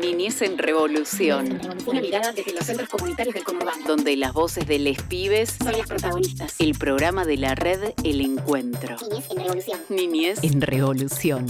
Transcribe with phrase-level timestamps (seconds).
[0.00, 1.60] Niñez en Revolución.
[1.86, 3.86] Una mirada desde los centros comunitarios del conurbano.
[3.86, 6.54] Donde las voces de les pibes son las protagonistas.
[6.58, 8.96] El programa de la red El Encuentro.
[9.00, 9.80] Niñez en Revolución.
[9.90, 11.46] Niñez en Revolución.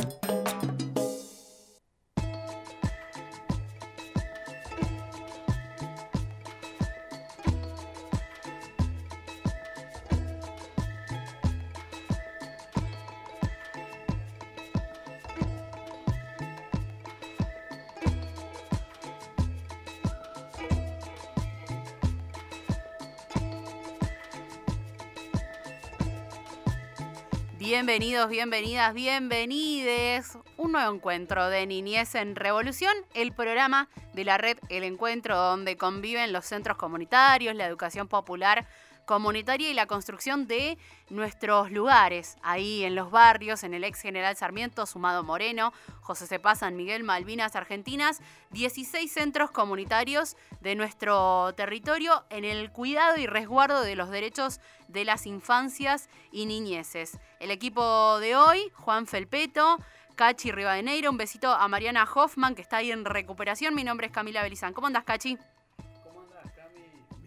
[27.90, 30.38] Bienvenidos, bienvenidas, bienvenides.
[30.56, 35.76] Un nuevo encuentro de Niñez en Revolución, el programa de la red El Encuentro, donde
[35.76, 38.68] conviven los centros comunitarios, la educación popular
[39.04, 40.78] comunitaria y la construcción de
[41.08, 46.54] nuestros lugares, ahí en los barrios, en el ex General Sarmiento, Sumado Moreno, José Cepá,
[46.54, 53.82] San Miguel, Malvinas, Argentinas, 16 centros comunitarios de nuestro territorio en el cuidado y resguardo
[53.82, 57.18] de los derechos de las infancias y niñeces.
[57.40, 59.78] El equipo de hoy, Juan Felpeto,
[60.16, 63.74] Cachi Rivadeneiro, un besito a Mariana Hoffman, que está ahí en recuperación.
[63.74, 64.74] Mi nombre es Camila Belizán.
[64.74, 65.38] ¿Cómo andas, Cachi?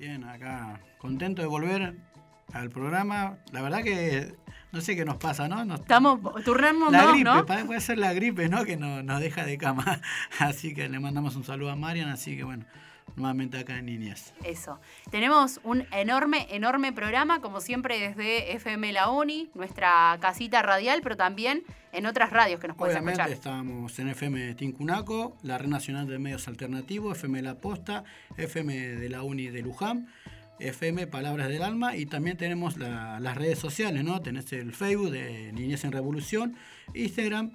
[0.04, 1.96] Bien, acá contento de volver
[2.52, 3.38] al programa.
[3.54, 4.36] La verdad que
[4.74, 5.76] no sé qué nos pasa, ¿no?
[5.76, 8.66] Estamos turnando La gripe, puede ser la gripe, ¿no?
[8.66, 10.02] Que no, nos deja de cama.
[10.40, 12.66] Así que le mandamos un saludo a Marian, así que bueno,
[13.16, 14.34] nuevamente acá en Niñez.
[14.44, 14.80] Eso.
[15.12, 21.16] Tenemos un enorme, enorme programa, como siempre desde FM La Uni, nuestra casita radial, pero
[21.18, 23.30] también en otras radios que nos pueden escuchar.
[23.30, 28.04] estamos en FM Tincunaco, la Red Nacional de Medios Alternativos, FM La Posta,
[28.38, 30.08] FM de la Uni de Luján,
[30.60, 34.22] FM Palabras del Alma y también tenemos las redes sociales, ¿no?
[34.22, 36.56] Tenés el Facebook de Niñez en Revolución,
[36.94, 37.52] Instagram,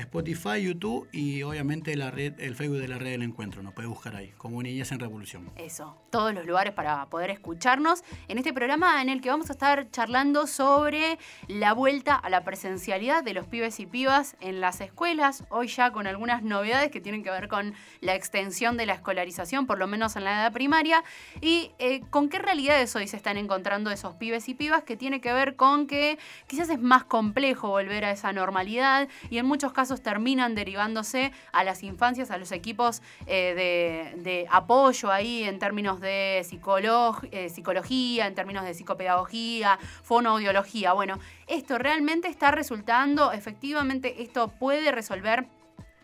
[0.00, 3.62] Spotify, YouTube y obviamente el Facebook de la red del encuentro.
[3.62, 5.50] Nos puede buscar ahí, como Niñez en Revolución.
[5.56, 9.52] Eso, todos los lugares para poder escucharnos en este programa en el que vamos a
[9.52, 14.80] estar charlando sobre la vuelta a la presencialidad de los pibes y pibas en las
[14.80, 15.44] escuelas.
[15.50, 19.66] Hoy ya con algunas novedades que tienen que ver con la extensión de la escolarización,
[19.66, 21.04] por lo menos en la edad primaria.
[21.40, 25.20] Y eh, con qué realidades hoy se están encontrando esos pibes y pibas que tiene
[25.20, 29.72] que ver con que quizás es más complejo volver a esa normalidad y en muchos
[29.72, 36.00] casos terminan derivándose a las infancias, a los equipos eh, de, apoyo ahí en términos
[36.00, 40.92] de eh, psicología, en términos de psicopedagogía, fonoaudiología.
[40.92, 45.46] Bueno, esto realmente está resultando, efectivamente, esto puede resolver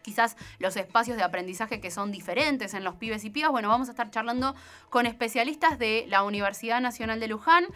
[0.02, 3.50] quizás los espacios de aprendizaje que son diferentes en los pibes y pibas.
[3.50, 4.54] Bueno, vamos a estar charlando
[4.88, 7.66] con especialistas de la Universidad Nacional de Luján,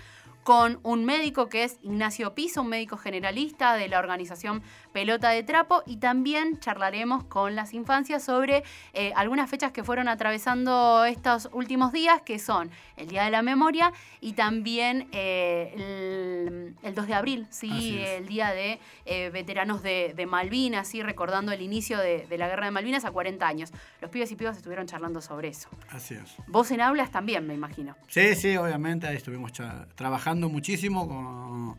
[0.45, 4.63] con un médico que es Ignacio Piso, un médico generalista de la organización
[4.93, 10.09] Pelota de Trapo, y también charlaremos con las infancias sobre eh, algunas fechas que fueron
[10.09, 16.95] atravesando estos últimos días, que son el Día de la Memoria y también eh, el,
[16.95, 17.99] 2 de abril, ¿sí?
[18.01, 21.03] el Día de eh, Veteranos de, Malvinas, ¿sí?
[21.03, 23.73] recordando el inicio de, la Guerra de Malvinas a 40 años.
[24.01, 25.69] Los pibes y pibas estuvieron charlando sobre eso.
[25.91, 26.37] Así es.
[26.47, 27.97] Vos en aulas también, me imagino.
[28.09, 29.53] Sí, sí, obviamente, ahí estuvimos
[29.95, 31.77] trabajando muchísimo con,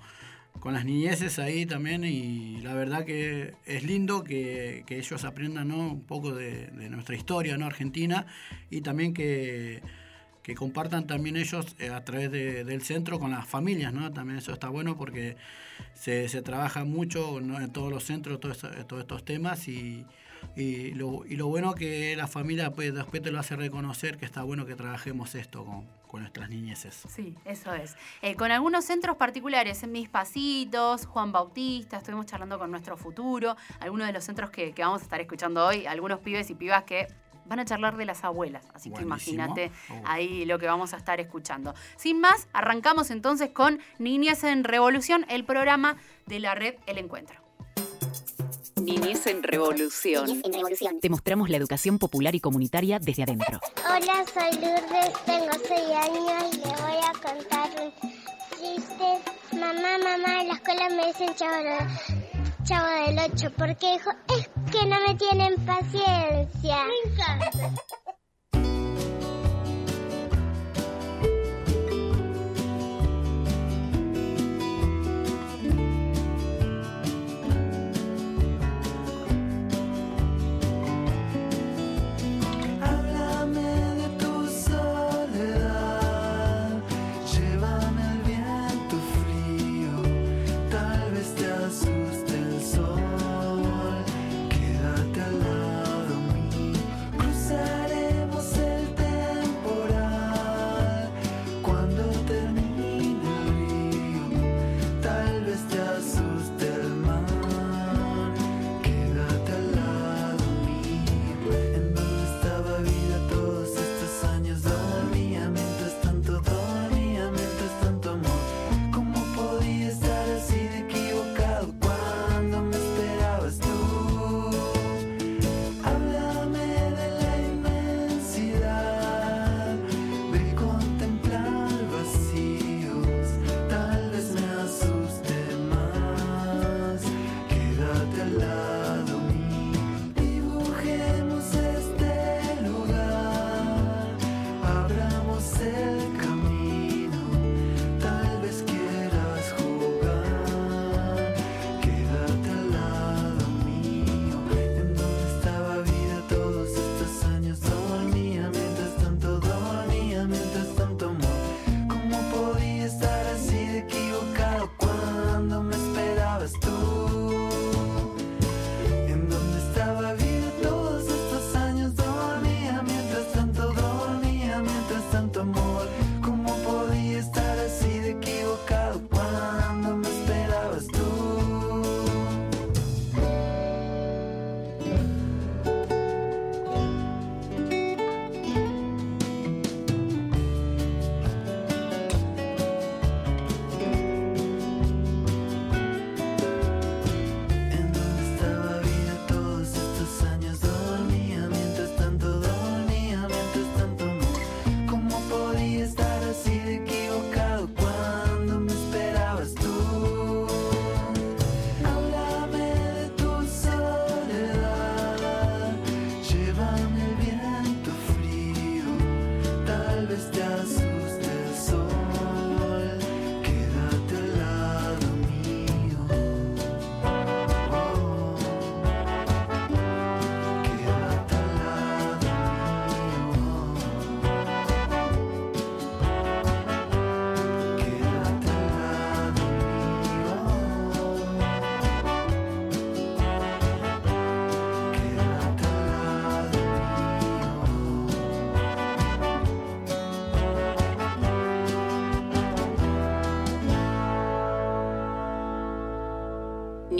[0.73, 6.33] las niñeces ahí también y la verdad que es lindo que, ellos aprendan un poco
[6.33, 7.65] de, nuestra historia ¿no?
[7.65, 8.25] argentina
[8.69, 9.81] y también que,
[10.55, 14.11] compartan también ellos eh, a través del centro con las familias, ¿no?
[14.11, 15.37] También eso está bueno porque
[15.93, 20.05] se, trabaja mucho en todos los centros todos, todos estos temas y,
[20.55, 24.25] y lo, y lo bueno que la familia pues, después te lo hace reconocer que
[24.25, 27.05] está bueno que trabajemos esto con, con nuestras niñeces.
[27.07, 27.95] Sí, eso es.
[28.21, 33.55] Eh, con algunos centros particulares, en Mis Pasitos, Juan Bautista, estuvimos charlando con nuestro futuro,
[33.79, 36.83] algunos de los centros que, que vamos a estar escuchando hoy, algunos pibes y pibas
[36.83, 37.07] que
[37.45, 38.67] van a charlar de las abuelas.
[38.73, 40.01] Así que imagínate oh.
[40.05, 41.73] ahí lo que vamos a estar escuchando.
[41.95, 45.95] Sin más, arrancamos entonces con Niñez en Revolución, el programa
[46.25, 47.39] de la red El Encuentro.
[48.81, 50.41] Niñez en Revolución.
[51.01, 53.59] Te mostramos la educación popular y comunitaria desde adentro.
[53.85, 57.91] Hola, soy Lourdes, tengo 6 años y le voy a contar un
[58.57, 59.21] chiste.
[59.53, 61.77] Mamá, mamá, en la escuela me dicen chavo,
[62.63, 66.85] chavo del 8 porque es que no me tienen paciencia.
[66.85, 68.00] Me encanta.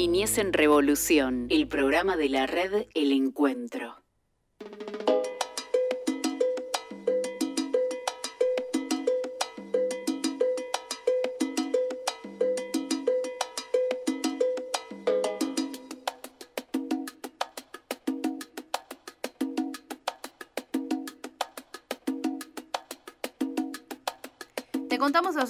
[0.01, 3.80] Niñez en Revolución, el programa de la red El Encuentro.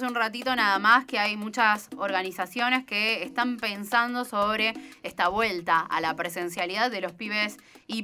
[0.02, 6.00] Un ratito nada más que hay muchas organizaciones que están pensando sobre esta vuelta a
[6.00, 7.58] la presencialidad de los pibes
[7.92, 8.02] y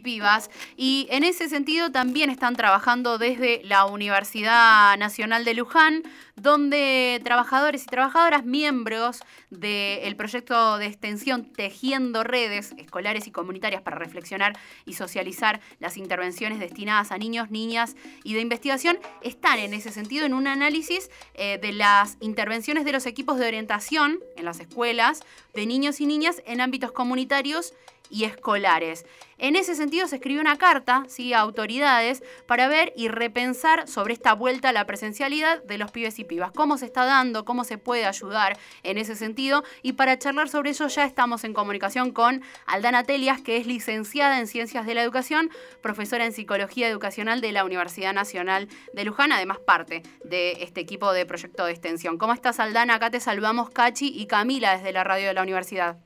[0.76, 6.02] y en ese sentido también están trabajando desde la Universidad Nacional de Luján,
[6.36, 9.20] donde trabajadores y trabajadoras miembros
[9.50, 14.56] del proyecto de extensión Tejiendo Redes Escolares y Comunitarias para reflexionar
[14.86, 20.26] y socializar las intervenciones destinadas a niños, niñas y de investigación están en ese sentido
[20.26, 25.20] en un análisis eh, de las intervenciones de los equipos de orientación en las escuelas
[25.54, 27.74] de niños y niñas en ámbitos comunitarios
[28.10, 29.04] y escolares.
[29.40, 34.32] En ese sentido se escribió una carta a autoridades para ver y repensar sobre esta
[34.32, 37.78] vuelta a la presencialidad de los pibes y pibas, cómo se está dando, cómo se
[37.78, 39.62] puede ayudar en ese sentido.
[39.82, 44.40] Y para charlar sobre eso ya estamos en comunicación con Aldana Telias, que es licenciada
[44.40, 45.50] en Ciencias de la Educación,
[45.82, 51.12] profesora en Psicología Educacional de la Universidad Nacional de Luján, además parte de este equipo
[51.12, 52.18] de proyecto de extensión.
[52.18, 52.96] ¿Cómo estás, Aldana?
[52.96, 55.98] Acá te saludamos Cachi y Camila desde la radio de la universidad.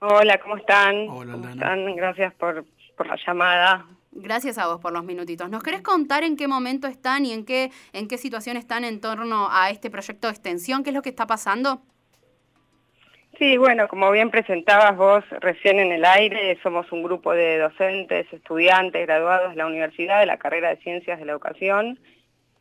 [0.00, 1.08] Hola, ¿cómo están?
[1.08, 1.52] Hola, ¿Cómo Aldana.
[1.52, 1.96] están?
[1.96, 2.64] Gracias por,
[2.96, 3.86] por la llamada.
[4.12, 5.48] Gracias a vos por los minutitos.
[5.50, 9.00] ¿Nos querés contar en qué momento están y en qué, en qué situación están en
[9.00, 10.82] torno a este proyecto de extensión?
[10.82, 11.80] ¿Qué es lo que está pasando?
[13.38, 18.26] Sí, bueno, como bien presentabas vos recién en el aire, somos un grupo de docentes,
[18.32, 21.98] estudiantes, graduados de la universidad de la carrera de Ciencias de la Educación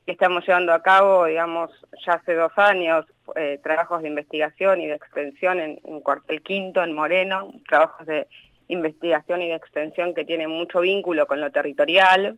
[0.05, 1.71] y estamos llevando a cabo, digamos,
[2.05, 6.83] ya hace dos años, eh, trabajos de investigación y de extensión en, en Cuartel Quinto,
[6.83, 8.27] en Moreno, trabajos de
[8.67, 12.37] investigación y de extensión que tienen mucho vínculo con lo territorial.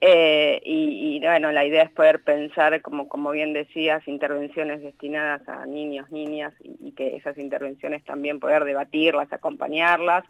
[0.00, 5.64] Eh, y, bueno, la idea es poder pensar, como, como bien decías, intervenciones destinadas a
[5.64, 10.24] niños, niñas, y, y, que esas intervenciones también poder debatirlas, acompañarlas,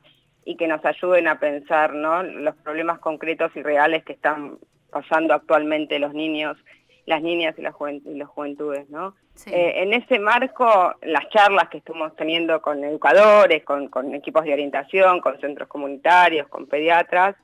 [0.45, 2.23] y que nos ayuden a pensar ¿no?
[2.23, 4.59] los problemas concretos y reales que están
[4.90, 6.57] pasando actualmente los niños,
[7.06, 8.88] las niñas y las, juvent y las juventudes.
[8.90, 9.14] ¿no?
[9.34, 9.50] Sí.
[9.52, 14.52] Eh, en ese marco, las charlas que estuvimos teniendo con educadores, con, con equipos de
[14.52, 17.36] orientación, con centros comunitarios, con pediatras,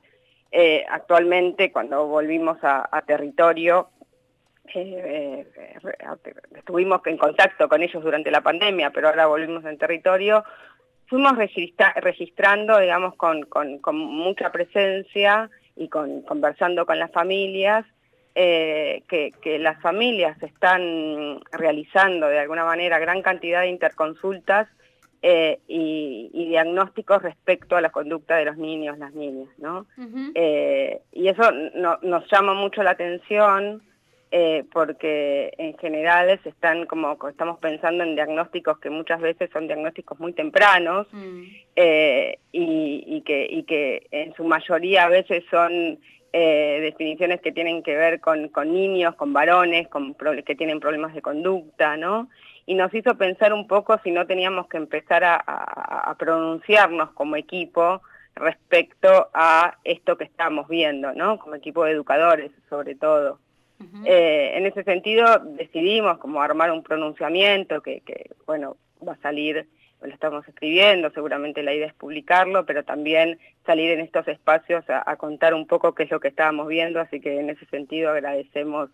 [0.55, 3.89] eh, actualmente, cuando volvimos a, a territorio,
[4.75, 5.75] eh, eh,
[6.55, 10.43] estuvimos en contacto con ellos durante la pandemia, pero ahora volvimos en territorio,
[11.07, 17.83] fuimos registra registrando, digamos, con, con, con, mucha presencia y con, conversando con las familias,
[18.35, 24.67] eh, que, que, las familias están realizando de alguna manera gran cantidad de interconsultas
[25.21, 29.85] eh, y, y, diagnósticos respecto a la conducta de los niños, las niñas, ¿no?
[29.97, 30.31] Uh -huh.
[30.33, 31.43] eh, y eso
[31.75, 33.83] no, nos llama mucho la atención
[34.71, 40.19] porque en general se están como estamos pensando en diagnósticos que muchas veces son diagnósticos
[40.19, 42.37] muy tempranos uh -huh.
[42.51, 45.99] y, y, que, y que en su mayoría a veces son
[46.33, 51.13] eh, definiciones que tienen que ver con, con niños, con varones, con que tienen problemas
[51.13, 52.27] de conducta, ¿no?
[52.65, 57.11] y nos hizo pensar un poco si no teníamos que empezar a, a, a, pronunciarnos
[57.11, 58.01] como equipo
[58.35, 61.37] respecto a esto que estamos viendo, ¿no?
[61.39, 63.39] Como equipo de educadores, sobre todo.
[63.79, 64.03] Uh -huh.
[64.05, 69.67] eh, en ese sentido decidimos como armar un pronunciamiento que, que, bueno, va a salir,
[70.07, 75.09] lo estamos escribiendo, seguramente la idea es publicarlo, pero también salir en estos espacios a,
[75.09, 78.11] a contar un poco qué es lo que estábamos viendo, así que en ese sentido
[78.11, 78.89] agradecemos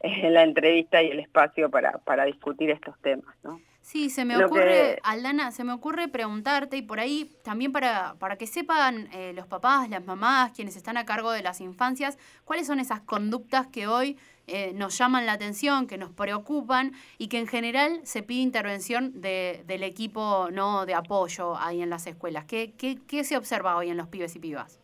[0.00, 3.60] en la entrevista y el espacio para, para discutir estos temas, ¿no?
[3.82, 4.98] Sí, se me Lo ocurre, que...
[5.02, 9.46] Aldana, se me ocurre preguntarte, y por ahí también para, para que sepan eh, los
[9.46, 13.86] papás, las mamás, quienes están a cargo de las infancias, cuáles son esas conductas que
[13.86, 14.18] hoy
[14.50, 19.20] eh, nos llaman la atención, que nos preocupan y que en general se pide intervención
[19.20, 22.44] de, del equipo no de apoyo ahí en las escuelas.
[22.44, 24.80] ¿Qué, qué, qué se observa hoy en los pibes y pibas?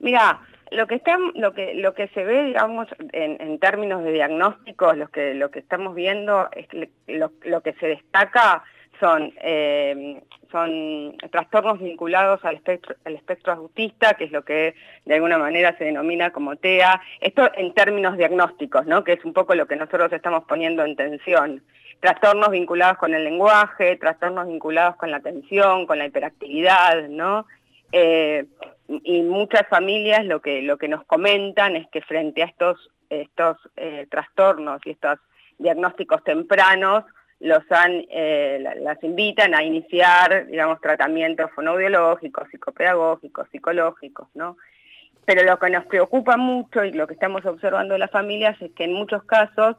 [0.00, 4.12] Mira, lo que está, lo que lo que se ve, digamos, en, en términos de
[4.12, 6.66] diagnósticos, lo que lo que estamos viendo es
[7.06, 8.64] lo que se destaca
[9.00, 10.22] son eh,
[10.54, 15.76] son trastornos vinculados al espectro, al espectro autista, que es lo que de alguna manera
[15.76, 17.00] se denomina como TEA.
[17.20, 19.02] Esto en términos diagnósticos, ¿no?
[19.02, 21.64] Que es un poco lo que nosotros estamos poniendo en tensión.
[21.98, 27.46] Trastornos vinculados con el lenguaje, trastornos vinculados con la atención, con la hiperactividad, ¿no?
[27.90, 28.46] Eh,
[29.02, 33.56] y muchas familias lo que lo que nos comentan es que frente a estos estos
[33.76, 35.18] eh, trastornos y estos
[35.58, 37.04] diagnósticos tempranos
[37.44, 44.56] los han, eh, las invitan a iniciar, digamos, tratamientos fonoaudiológicos, psicopedagógicos, psicológicos, ¿no?
[45.26, 48.72] Pero lo que nos preocupa mucho y lo que estamos observando en las familias es
[48.72, 49.76] que en muchos casos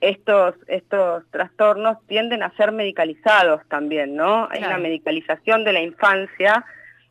[0.00, 4.46] estos, estos trastornos tienden a ser medicalizados también, ¿no?
[4.52, 6.64] Hay una medicalización de la infancia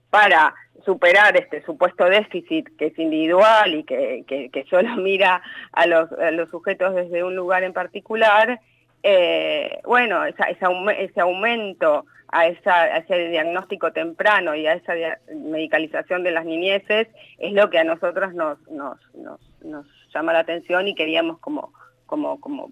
[0.09, 5.41] para superar este supuesto déficit que es individual y que, que, solo mira
[5.73, 8.61] a los, los, sujetos desde un lugar en particular,
[9.04, 14.94] eh, bueno, ese aumento a, esa, ese diagnóstico temprano y a esa
[15.34, 20.39] medicalización de las niñeces es lo que a nosotros nos, nos, nos, nos llama la
[20.39, 21.74] atención y queríamos como,
[22.06, 22.72] como, como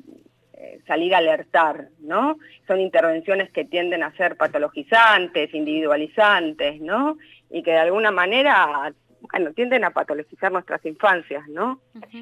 [0.53, 2.37] eh, salir a alertar, ¿no?
[2.67, 7.17] Son intervenciones que tienden a ser patologizantes, individualizantes, ¿no?
[7.49, 8.93] Y que de alguna manera,
[9.31, 11.81] bueno, tienden a patologizar nuestras infancias, ¿no?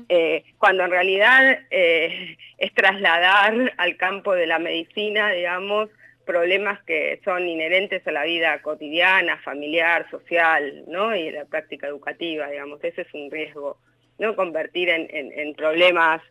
[0.09, 5.89] Eh, cuando en realidad eh, es trasladar al campo de la medicina, digamos,
[6.25, 11.15] problemas que son inherentes a la vida cotidiana, familiar, social, ¿no?
[11.15, 13.77] Y la práctica educativa, digamos, ese es un riesgo,
[14.19, 14.35] ¿no?
[14.35, 16.21] Convertir en, en problemas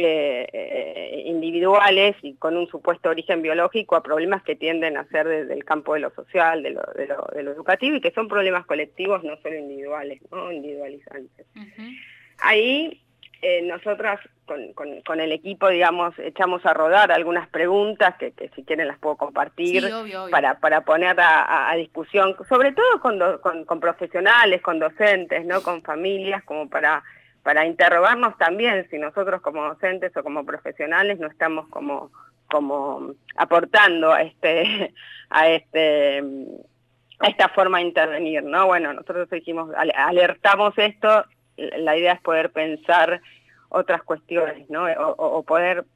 [0.00, 5.54] eh, individuales y con un supuesto origen biológico a problemas que tienden a ser desde
[5.54, 9.24] el campo de lo social, de lo, de lo, educativo y que son problemas colectivos,
[9.24, 10.52] no solo individuales, ¿no?
[10.52, 11.46] individualizantes.
[12.40, 13.02] Ahí
[13.40, 18.88] eh, nosotras con, con, el equipo, digamos, echamos a rodar algunas preguntas que, si quieren
[18.88, 19.88] las puedo compartir
[20.30, 25.60] Para, para poner a, discusión, sobre todo con, con, con, profesionales, con docentes, ¿no?
[25.62, 27.04] con familias, como para
[27.48, 32.10] para interrogarnos también si nosotros como docentes o como profesionales no estamos como,
[32.46, 34.92] como aportando a este,
[35.30, 36.18] a este
[37.20, 38.66] a esta forma de intervenir, ¿no?
[38.66, 41.24] Bueno, nosotros dijimos, alertamos esto,
[41.56, 43.22] la idea es poder pensar
[43.70, 44.84] otras cuestiones, ¿no?
[45.16, 45.86] O, poder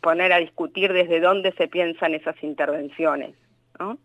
[0.00, 3.34] poner a discutir desde dónde se piensan esas intervenciones,
[3.78, 3.98] ¿no?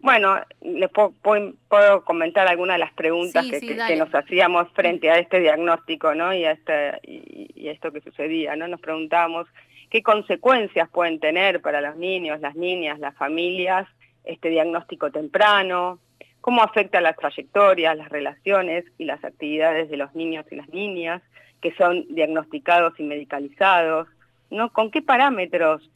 [0.00, 6.14] Bueno, les puedo, comentar algunas de las preguntas que, nos hacíamos frente a este diagnóstico
[6.14, 6.32] ¿no?
[6.32, 8.54] y, a este, y, esto que sucedía.
[8.56, 8.68] ¿no?
[8.68, 9.48] Nos preguntábamos
[9.90, 13.88] qué consecuencias pueden tener para los niños, las niñas, las familias
[14.28, 15.98] este diagnóstico temprano,
[16.40, 21.22] cómo afecta las trayectorias, las relaciones y las actividades de los niños y las niñas
[21.60, 24.06] que son diagnosticados y medicalizados,
[24.50, 24.70] ¿no?
[24.72, 25.90] ¿Con qué parámetros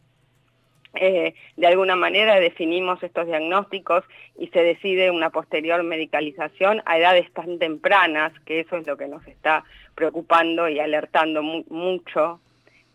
[0.94, 4.04] eh, de alguna manera definimos estos diagnósticos
[4.38, 9.08] y se decide una posterior medicalización a edades tan tempranas, que eso es lo que
[9.08, 12.40] nos está preocupando y alertando mucho.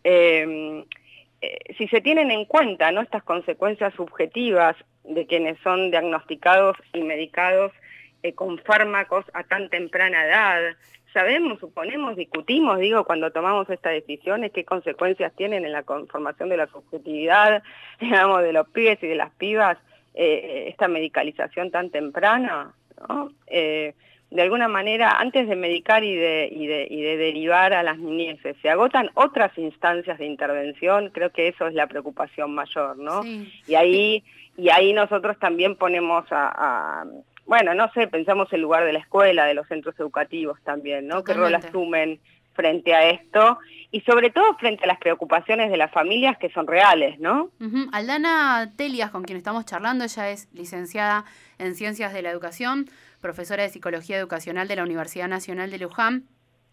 [0.04, 0.84] Em,
[1.40, 3.00] eh, si se tienen en cuenta ¿no?
[3.00, 7.72] estas consecuencias subjetivas de quienes son diagnosticados y medicados
[8.22, 10.76] eh, con fármacos a tan temprana edad,
[11.12, 16.56] sabemos, suponemos, discutimos, digo, cuando tomamos estas decisiones, qué consecuencias tienen en la conformación de
[16.56, 17.62] la subjetividad,
[18.00, 19.78] digamos, de los pibes y de las pibas,
[20.14, 22.72] eh, esta medicalización tan temprana,
[23.08, 23.30] ¿no?
[23.46, 23.94] Eh,
[24.30, 27.98] de alguna manera, antes de medicar y de, y de, y de derivar a las
[27.98, 33.22] niñeces, se agotan otras instancias de intervención, creo que eso es la preocupación mayor, ¿no?
[33.66, 34.22] Y ahí
[34.58, 37.04] y ahí nosotros también ponemos a,
[37.48, 41.24] bueno, no sé, pensamos el lugar de la escuela, de los centros educativos también, ¿no?
[41.24, 42.20] ¿Qué rol asumen
[42.52, 43.58] frente a esto?
[43.90, 47.50] Y sobre todo frente a las preocupaciones de las familias que son reales, ¿no?
[47.90, 51.24] Aldana Telias, con quien estamos charlando, ella es licenciada
[51.56, 52.84] en Ciencias de la Educación,
[53.22, 56.24] profesora de Psicología Educacional de la Universidad Nacional de Luján.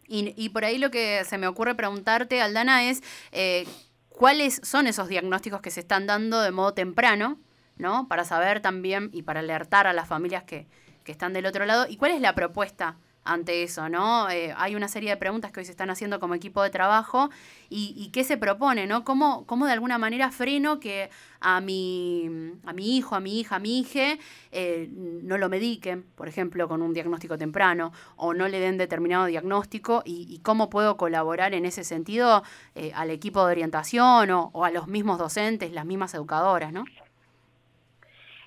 [0.09, 3.01] Y, por ahí lo que se me ocurre preguntarte, Aldana, es
[3.31, 3.65] eh,
[4.09, 7.39] cuáles son esos diagnósticos que se están dando de modo temprano
[7.77, 8.07] ¿no?
[8.07, 10.67] Para saber también y para alertar a las familias que,
[11.03, 11.85] que están del otro lado.
[11.89, 14.29] ¿Y cuál es la propuesta ante eso, ¿no?
[14.29, 17.31] Eh, hay una serie de preguntas que hoy se están haciendo como equipo de trabajo
[17.69, 19.03] y, qué se propone, ¿no?
[19.03, 21.09] ¿Cómo, ¿Cómo, de alguna manera freno que
[21.41, 22.29] a mi,
[22.65, 24.17] a mi hijo, a mi hija, a mi hija
[24.51, 29.25] eh, no lo mediquen, por ejemplo, con un diagnóstico temprano o no le den determinado
[29.25, 32.43] diagnóstico y, cómo puedo colaborar en ese sentido
[32.75, 36.85] eh, al equipo de orientación o, o a los mismos docentes, las mismas educadoras, ¿no?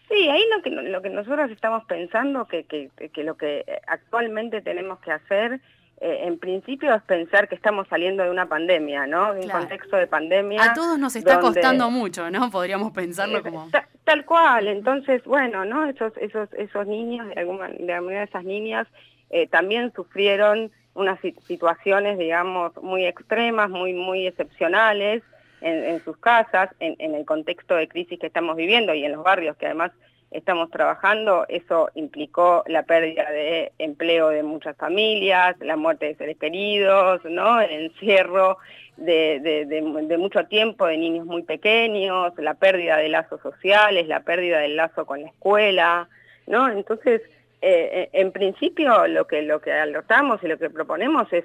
[0.09, 4.63] Sí, ahí lo que, lo que nosotros estamos pensando, que, que, que lo que actualmente
[4.63, 5.61] tenemos que hacer,
[6.01, 9.35] eh, en principio es pensar que estamos saliendo de una pandemia, ¿no?
[9.35, 10.63] De un contexto de pandemia.
[10.63, 12.51] A todos nos está costando mucho, ¿no?
[12.51, 13.69] Podríamos pensarlo como...
[14.05, 15.85] Tal, cual, entonces, bueno, ¿no?
[15.87, 18.87] Esos, esos, esos niños, de alguna, de alguna de esas niñas,
[19.29, 25.23] eh, también sufrieron unas situaciones, digamos, muy extremas, muy, muy excepcionales,
[25.61, 29.57] en, sus casas, en, el contexto de crisis que estamos viviendo y en los barrios
[29.57, 29.93] que además
[30.31, 36.37] estamos trabajando, eso implicó la pérdida de empleo de muchas familias, la muerte de seres
[36.37, 37.61] queridos, ¿no?
[37.61, 38.59] el encierro
[38.99, 44.77] de, mucho tiempo de niños muy pequeños, la pérdida de lazos sociales, la pérdida del
[44.77, 46.09] lazo con la escuela,
[46.47, 46.69] ¿no?
[46.69, 47.23] Entonces,
[47.61, 51.45] eh, en principio lo que lo que alertamos y lo que proponemos es,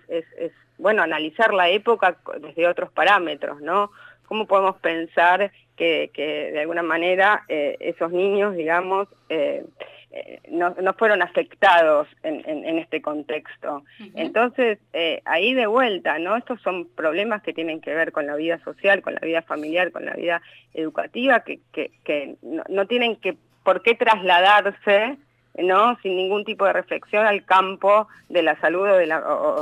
[0.78, 3.92] bueno analizar la época desde otros parámetros, ¿no?
[4.28, 9.66] ¿Cómo podemos pensar que, de alguna manera eh, esos niños, digamos, eh,
[10.12, 13.84] eh, no, fueron afectados en, este contexto.
[14.14, 14.78] Entonces,
[15.26, 16.36] ahí de vuelta, ¿no?
[16.36, 19.92] Estos son problemas que tienen que ver con la vida social, con la vida familiar,
[19.92, 20.42] con la vida
[20.74, 25.18] educativa, que, que, no, tienen que por qué trasladarse
[25.58, 25.98] ¿no?
[26.02, 29.22] sin ningún tipo de reflexión al campo de la salud o de la,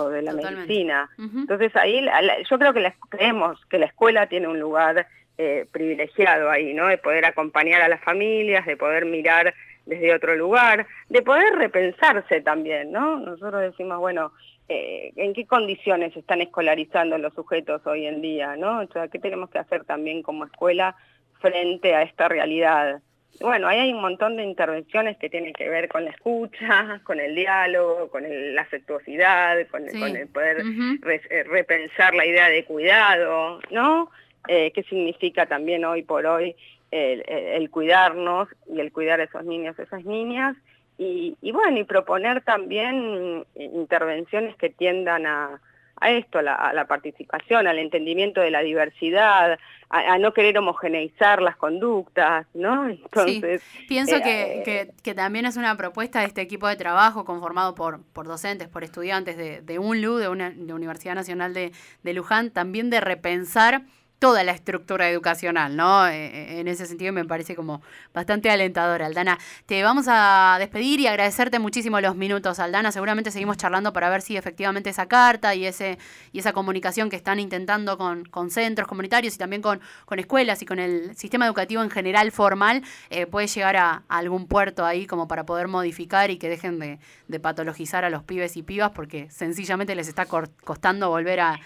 [0.10, 1.10] de la medicina.
[1.18, 2.06] Entonces ahí
[2.50, 6.88] yo creo que creemos que la escuela tiene un lugar eh, privilegiado ahí, ¿no?
[6.88, 9.54] De poder acompañar a las familias, de poder mirar
[9.86, 13.20] desde otro lugar, de poder repensarse también, ¿no?
[13.20, 14.32] Nosotros decimos, bueno,
[14.70, 18.82] eh, ¿en qué condiciones están escolarizando los sujetos hoy en día, ¿no?
[18.82, 20.96] O sea, ¿qué tenemos que hacer también como escuela
[21.40, 23.02] frente a esta realidad?
[23.40, 27.20] Bueno, ahí hay un montón de intervenciones que tienen que ver con la escucha, con
[27.20, 34.12] el diálogo, con la afectuosidad, con, el poder eh, repensar la idea de cuidado, ¿no?
[34.48, 36.56] eh, qué significa también hoy por hoy
[36.92, 40.58] el, cuidarnos y el cuidar a esos niños, esas niñas,
[40.98, 45.60] y, bueno, y proponer también intervenciones que tiendan a,
[46.10, 49.60] esto, a la, participación, al entendimiento de la diversidad,
[49.90, 52.90] a, no querer homogeneizar las conductas, ¿no?
[52.90, 57.76] Entonces, pienso eh, que, que, también es una propuesta de este equipo de trabajo conformado
[57.76, 61.72] por, por docentes, por estudiantes de, de UNLU, de una de Universidad Nacional de,
[62.04, 63.84] de Luján, también de repensar
[64.22, 66.06] toda la estructura educacional, ¿no?
[66.06, 67.82] Eh, eh, en ese sentido me parece como
[68.14, 69.40] bastante alentadora, Aldana.
[69.66, 72.92] Te vamos a despedir y agradecerte muchísimo los minutos, Aldana.
[72.92, 75.98] Seguramente seguimos charlando para ver si efectivamente esa carta y ese
[76.34, 80.62] y esa comunicación que están intentando con, con centros comunitarios y también con, con escuelas
[80.62, 85.08] y con el sistema educativo en general formal eh, puede llegar a, algún puerto ahí
[85.08, 88.92] como para poder modificar y que dejen de, de patologizar a los pibes y pibas
[88.92, 91.60] porque sencillamente les está costando volver a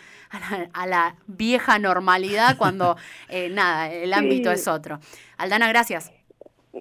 [0.73, 2.97] a la, vieja normalidad cuando,
[3.29, 4.99] eh, nada, el ámbito es otro.
[5.37, 6.11] Aldana, gracias.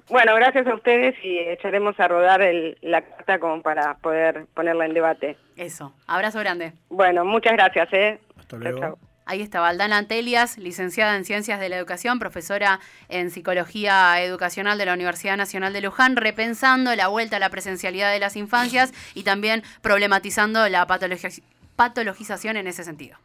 [0.09, 2.40] Bueno, gracias a ustedes y echaremos a rodar
[2.83, 5.37] la carta como para poder ponerla en debate.
[5.57, 6.72] Eso, abrazo grande.
[6.88, 7.88] Bueno, muchas gracias.
[7.92, 8.20] ¿eh?
[8.37, 8.98] Hasta luego.
[9.27, 14.85] Ahí está Aldana Antelias, licenciada en Ciencias de la Educación, profesora en Psicología Educacional de
[14.85, 19.22] la Universidad Nacional de Luján, repensando la vuelta a la presencialidad de las infancias y
[19.22, 23.16] también problematizando la patologización en ese sentido.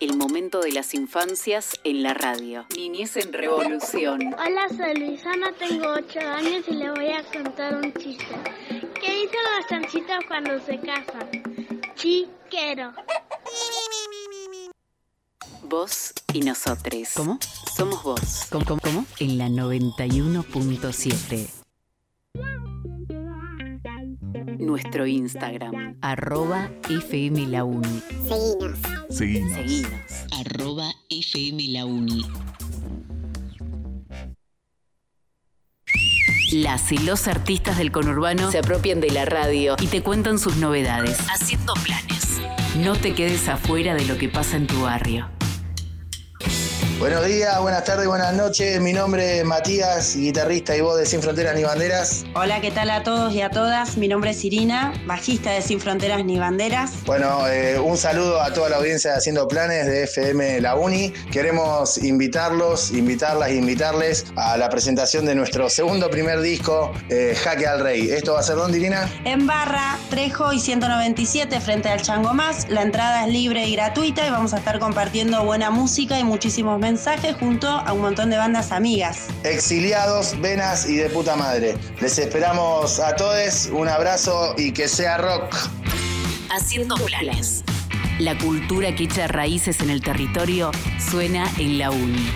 [0.00, 2.64] El momento de las infancias en la radio.
[2.76, 4.32] Niñez en revolución.
[4.34, 8.28] Hola, soy Luisana, tengo 8 años y le voy a contar un chiste.
[8.70, 11.28] ¿Qué dicen las chanchitas cuando se casan?
[11.96, 12.92] Chiquero.
[15.64, 17.08] Vos y nosotros.
[17.16, 17.40] ¿Cómo?
[17.76, 18.46] Somos vos.
[18.50, 18.64] ¿Cómo?
[18.66, 18.80] ¿Cómo?
[18.80, 19.04] cómo?
[19.18, 21.57] En la 91.7
[24.68, 28.02] nuestro Instagram, arroba FM La Uni.
[28.28, 28.78] Seguinos.
[29.08, 29.52] Seguinos.
[29.54, 29.90] Seguinos.
[30.38, 32.26] Arroba FM La Uni.
[36.52, 40.56] Las y los artistas del conurbano se apropian de la radio y te cuentan sus
[40.56, 41.18] novedades.
[41.30, 42.38] Haciendo planes.
[42.76, 45.37] No te quedes afuera de lo que pasa en tu barrio.
[46.98, 48.80] Buenos días, buenas tardes, buenas noches.
[48.80, 52.24] Mi nombre es Matías, guitarrista y voz de Sin Fronteras ni Banderas.
[52.34, 53.96] Hola, ¿qué tal a todos y a todas?
[53.96, 57.04] Mi nombre es Irina, bajista de Sin Fronteras ni Banderas.
[57.06, 61.12] Bueno, eh, un saludo a toda la audiencia de Haciendo Planes de FM La Uni.
[61.30, 67.68] Queremos invitarlos, invitarlas e invitarles a la presentación de nuestro segundo primer disco, eh, Jaque
[67.68, 68.10] al Rey.
[68.10, 69.08] ¿Esto va a ser dónde, Irina?
[69.24, 72.68] En Barra, Trejo y 197 frente al Chango Más.
[72.68, 76.80] La entrada es libre y gratuita y vamos a estar compartiendo buena música y muchísimos
[76.88, 79.26] mensaje junto a un montón de bandas amigas.
[79.44, 81.76] Exiliados, venas y de puta madre.
[82.00, 85.54] Les esperamos a todos, un abrazo y que sea rock.
[86.50, 87.62] Haciendo planes.
[88.18, 92.30] La cultura que echa raíces en el territorio suena en la UNI.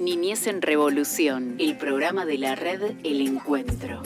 [0.00, 4.02] Niñez en Revolución, el programa de la red El Encuentro.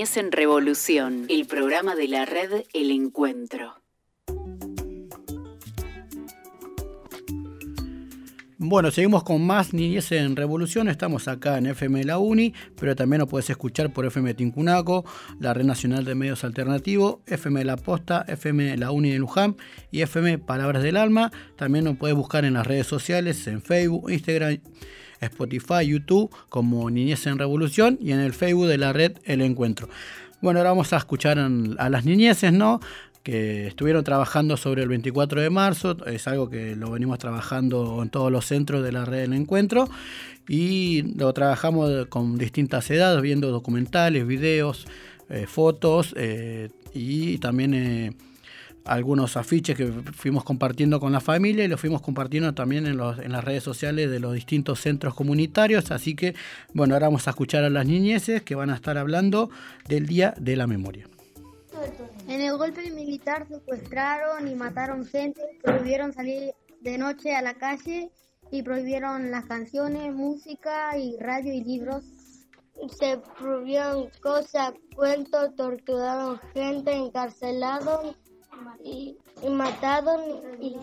[0.00, 3.74] Niñez en Revolución, el programa de la red El Encuentro.
[8.56, 10.88] Bueno, seguimos con más Niñez en Revolución.
[10.88, 15.04] Estamos acá en FM La Uni, pero también lo puedes escuchar por FM Tincunaco,
[15.38, 19.58] la Red Nacional de Medios Alternativos, FM La Posta, FM La Uni de Luján
[19.90, 21.30] y FM Palabras del Alma.
[21.56, 24.60] También lo puedes buscar en las redes sociales, en Facebook, Instagram,
[25.20, 29.88] Spotify, YouTube, como Niñez en Revolución y en el Facebook de la red El Encuentro.
[30.40, 32.80] Bueno, ahora vamos a escuchar a las niñeces, ¿no?
[33.22, 38.08] que estuvieron trabajando sobre el 24 de marzo, es algo que lo venimos trabajando en
[38.08, 39.88] todos los centros de la red del encuentro
[40.48, 44.86] y lo trabajamos con distintas edades, viendo documentales, videos,
[45.28, 48.12] eh, fotos eh, y también eh,
[48.84, 53.32] algunos afiches que fuimos compartiendo con la familia y los fuimos compartiendo también en, en
[53.32, 55.90] las redes sociales de los distintos centros comunitarios.
[55.90, 56.34] Así que,
[56.74, 59.50] bueno, ahora vamos a escuchar a las niñeces que van a estar hablando
[59.88, 61.08] del Día de la Memoria.
[62.28, 68.10] En el golpe militar secuestraron y mataron gente, prohibieron salir de noche a la calle
[68.50, 72.04] y prohibieron las canciones, música y radio y libros.
[72.98, 78.16] Se prohibieron cosas, cuentos, torturaron gente, encarcelaron
[78.84, 79.16] y,
[79.48, 80.20] mataron
[80.60, 80.76] y,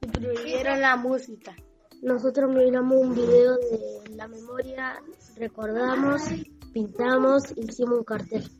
[0.00, 1.54] y prohibieron la música.
[2.02, 5.02] Nosotros miramos un video de la memoria,
[5.36, 6.22] recordamos,
[6.72, 8.50] pintamos, hicimos un cartel.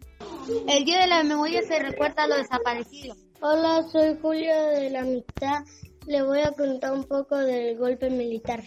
[0.68, 3.18] El Día de la Memoria se recuerda a los desaparecidos.
[3.40, 5.64] Hola, soy Julio de la Amistad.
[6.06, 8.62] Le voy a contar un poco del golpe militar.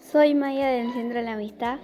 [0.00, 1.78] Soy Maya del Centro de la Amistad.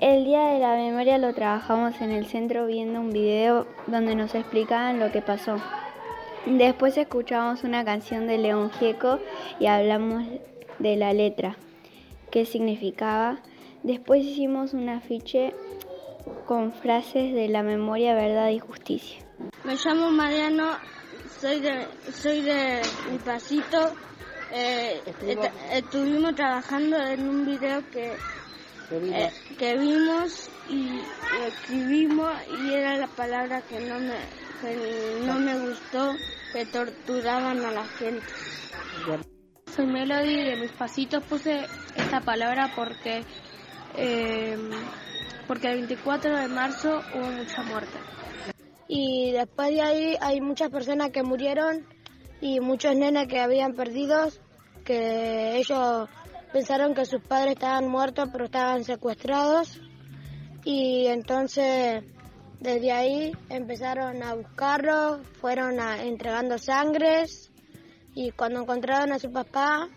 [0.00, 4.34] El Día de la Memoria lo trabajamos en el centro viendo un video donde nos
[4.34, 5.56] explicaban lo que pasó.
[6.46, 9.20] Después escuchamos una canción de León Gieco
[9.60, 10.24] y hablamos
[10.80, 11.56] de la letra,
[12.32, 13.38] qué significaba.
[13.84, 15.54] Después hicimos un afiche
[16.44, 19.24] con frases de la memoria, verdad y justicia.
[19.62, 20.78] Me llamo Mariano,
[21.40, 23.92] soy de, soy de Mi Pasito.
[24.52, 25.00] Eh,
[25.72, 28.14] estuvimos trabajando en un video que,
[28.90, 31.00] eh, que vimos y
[31.46, 34.16] escribimos y era la palabra que no me,
[34.62, 36.14] que no me gustó,
[36.52, 38.24] que torturaban a la gente.
[39.74, 43.24] Soy Melody de mis pasitos, puse esta palabra porque
[43.96, 44.56] eh,
[45.48, 47.98] porque el 24 de marzo hubo mucha muerte.
[48.86, 51.86] Y después de ahí hay muchas personas que murieron
[52.40, 54.28] y muchos nenes que habían perdido,
[54.84, 56.08] que ellos
[56.52, 59.80] pensaron que sus padres estaban muertos pero estaban secuestrados
[60.64, 62.04] y entonces
[62.62, 67.50] desde ahí empezaron a buscarlos, fueron entregando sangres
[68.14, 69.88] y cuando encontraron a su papá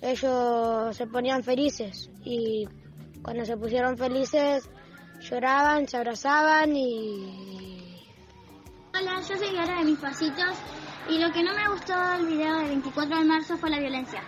[0.00, 2.66] ellos se ponían felices y
[3.22, 4.68] cuando se pusieron felices
[5.20, 8.04] lloraban, se abrazaban y...
[8.98, 10.56] Hola, yo soy Gara de mis pasitos
[11.08, 14.22] y lo que no me gustó del video del 24 de marzo fue la violencia.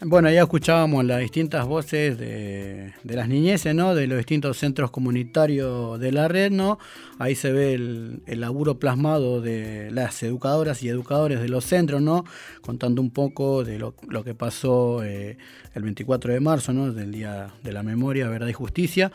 [0.00, 3.96] Bueno, ya escuchábamos las distintas voces de, las niñeces, ¿no?
[3.96, 6.78] De los distintos centros comunitarios de la red, ¿no?
[7.18, 12.24] Ahí se ve el, laburo plasmado de las educadoras y educadores de los centros, ¿no?
[12.60, 15.36] Contando un poco de lo, que pasó eh,
[15.74, 16.92] el 24 de marzo, ¿no?
[16.92, 19.10] Del Día de la Memoria, Verdad y Justicia.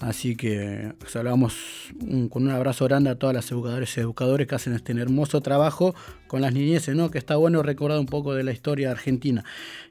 [0.00, 1.54] Así que saludamos
[2.30, 5.94] con un abrazo grande a todas las educadoras y educadores que hacen este hermoso trabajo
[6.26, 7.10] con las niñeces, ¿no?
[7.10, 9.44] Que está bueno recordar un poco de la historia argentina.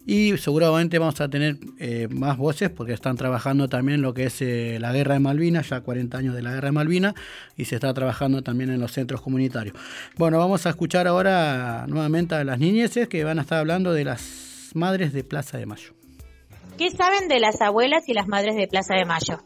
[0.06, 4.42] Y seguramente vamos a tener eh, más voces porque están trabajando también lo que es
[4.42, 7.14] eh, la guerra de Malvinas, ya 40 años de la guerra de Malvinas,
[7.56, 9.76] y se está trabajando también en los centros comunitarios.
[10.18, 14.06] Bueno, vamos a escuchar ahora nuevamente a las niñeces que van a estar hablando de
[14.06, 15.94] las madres de Plaza de Mayo.
[16.78, 19.40] ¿Qué saben de las abuelas y las madres de Plaza de Mayo?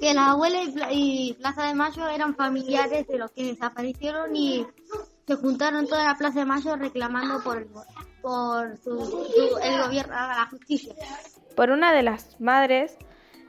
[0.00, 4.66] Que las abuelas y Plaza de Mayo eran familiares de los que desaparecieron y
[5.26, 7.66] se juntaron toda la Plaza de Mayo reclamando por,
[8.22, 8.78] por
[9.62, 10.94] el gobierno, la justicia.
[11.54, 12.96] Por una de las madres,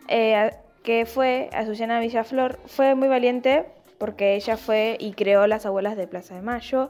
[0.10, 0.52] eh,
[0.90, 3.68] que fue Azucena Villaflor, fue muy valiente
[4.00, 6.90] porque ella fue y creó las abuelas de Plaza de Mayo.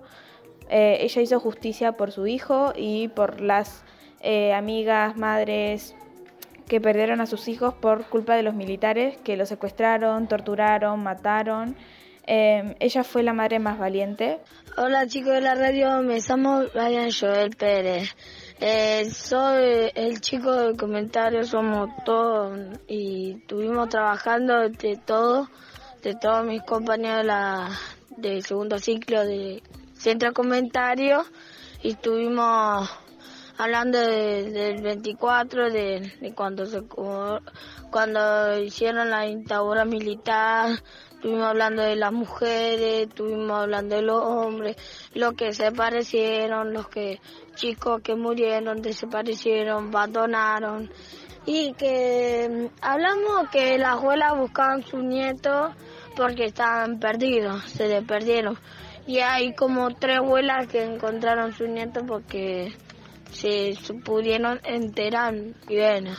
[0.70, 3.84] Eh, ella hizo justicia por su hijo y por las
[4.22, 5.96] eh, amigas, madres
[6.70, 11.76] que perdieron a sus hijos por culpa de los militares que los secuestraron, torturaron, mataron.
[12.26, 14.40] ella fue la madre más valiente.
[14.78, 18.16] Hola chicos de la radio, me llamo Ryan Joel Pérez.
[18.62, 25.48] Eh, soy el chico del comentario, somos todos y estuvimos trabajando de todo,
[26.04, 27.70] de todos mis compañeros de la,
[28.18, 31.24] del segundo ciclo de centro comentario
[31.82, 32.90] y estuvimos
[33.58, 36.82] hablando del 24, de, cuando se
[37.92, 40.82] cuando hicieron la dictadura militar,
[41.14, 44.78] estuvimos hablando de las mujeres, estuvimos hablando de los hombres,
[45.14, 47.20] los que se parecieron, los que
[47.60, 50.90] chicos que murieron, desaparecieron, abandonaron
[51.46, 55.72] y que mm, hablamos que las abuelas buscaban sus nietos
[56.16, 58.58] porque estaban perdidos, se les perdieron.
[59.08, 62.74] Y hay como tres abuelas que encontraron sus nietos porque
[63.32, 63.74] se,
[64.06, 65.34] pudieron enterar
[65.68, 66.18] y.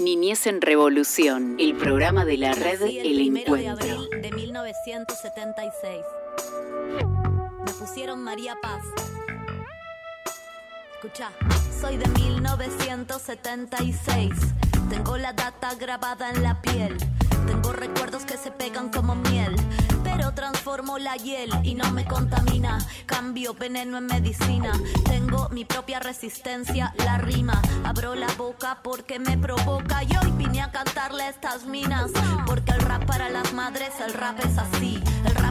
[0.00, 4.06] Niñez en Revolución, el programa de la red El, Encuentro.
[4.10, 6.04] De, de 1976.
[7.66, 8.84] Me pusieron María Paz.
[10.94, 11.32] Escucha,
[11.80, 14.30] soy de 1976.
[14.88, 16.96] Tengo la data grabada en la piel.
[17.46, 19.56] Tengo recuerdos que se pegan como miel
[20.14, 22.78] pero transformo la hiel y no me contamina.
[23.06, 24.72] Cambio veneno en medicina.
[25.04, 27.60] Tengo mi propia resistencia, la rima.
[27.84, 32.10] Abro la boca porque me provoca y hoy vine a cantarle estas minas.
[32.46, 35.02] Porque el rap para las madres, el rap es así.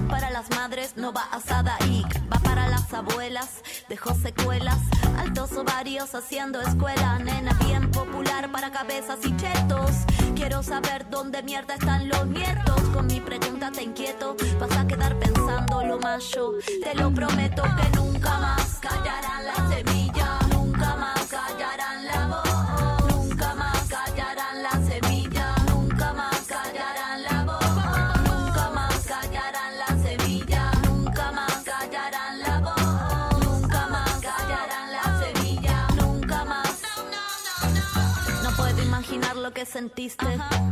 [0.08, 3.62] Para las madres no va asada y va para las abuelas.
[3.89, 4.80] Dejó secuelas,
[5.17, 7.20] altos ovarios haciendo escuela.
[7.20, 9.91] Nena bien popular para cabezas y chetos.
[10.36, 12.82] Quiero saber dónde mierda están los nietos.
[12.93, 16.54] Con mi pregunta te inquieto vas a quedar pensando lo macho.
[16.84, 20.07] Te lo prometo que nunca más callarán la semilla,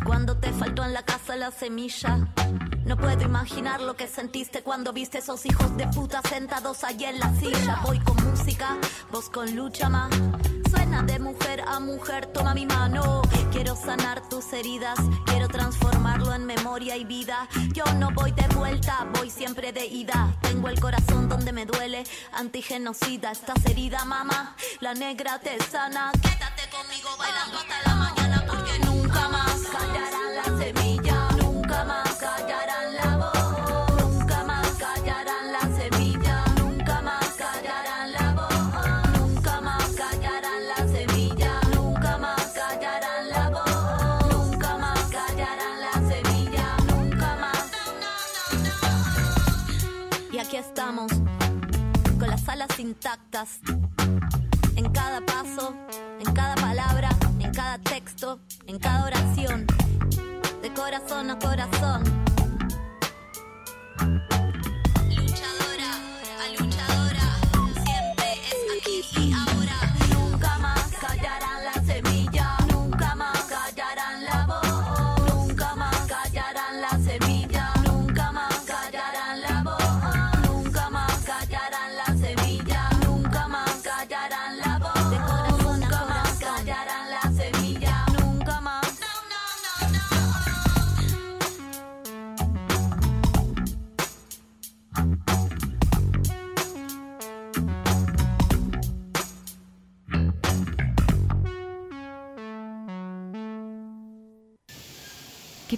[0.04, 2.28] cuando te faltó en la casa la semilla.
[2.86, 7.20] No puedo imaginar lo que sentiste cuando viste esos hijos de puta sentados allí en
[7.20, 7.82] la silla.
[7.84, 8.78] Voy con música,
[9.12, 10.10] vos con lucha más.
[10.72, 13.22] Suena de mujer a mujer, toma mi mano.
[13.52, 17.48] Quiero sanar tus heridas, quiero transformarlo en memoria y vida.
[17.74, 20.36] Yo no voy de vuelta, voy siempre de ida.
[20.42, 23.32] Tengo el corazón donde me duele, antigenocida.
[23.32, 26.12] Estás herida, mamá, la negra te sana.
[26.14, 28.25] Quédate conmigo bailando hasta la mañana
[52.86, 53.60] intactas,
[54.76, 55.76] en cada paso,
[56.20, 59.66] en cada palabra, en cada texto, en cada oración,
[60.62, 62.25] de corazón a corazón.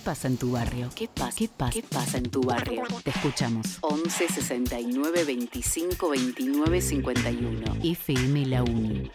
[0.07, 0.89] Pasa en tu barrio?
[0.95, 1.35] ¿Qué pasa?
[1.37, 1.73] ¿Qué pasa?
[1.73, 2.83] ¿Qué pasa en tu barrio?
[3.03, 3.77] Te escuchamos.
[3.81, 7.75] 11 69 25 29 51.
[7.83, 9.11] FM La Uni.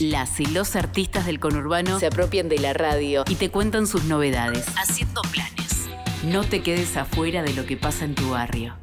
[0.00, 4.02] Las y los artistas del conurbano se apropian de la radio y te cuentan sus
[4.06, 4.66] novedades.
[4.76, 5.86] Haciendo planes.
[6.24, 8.74] No te quedes afuera de lo que pasa en tu barrio.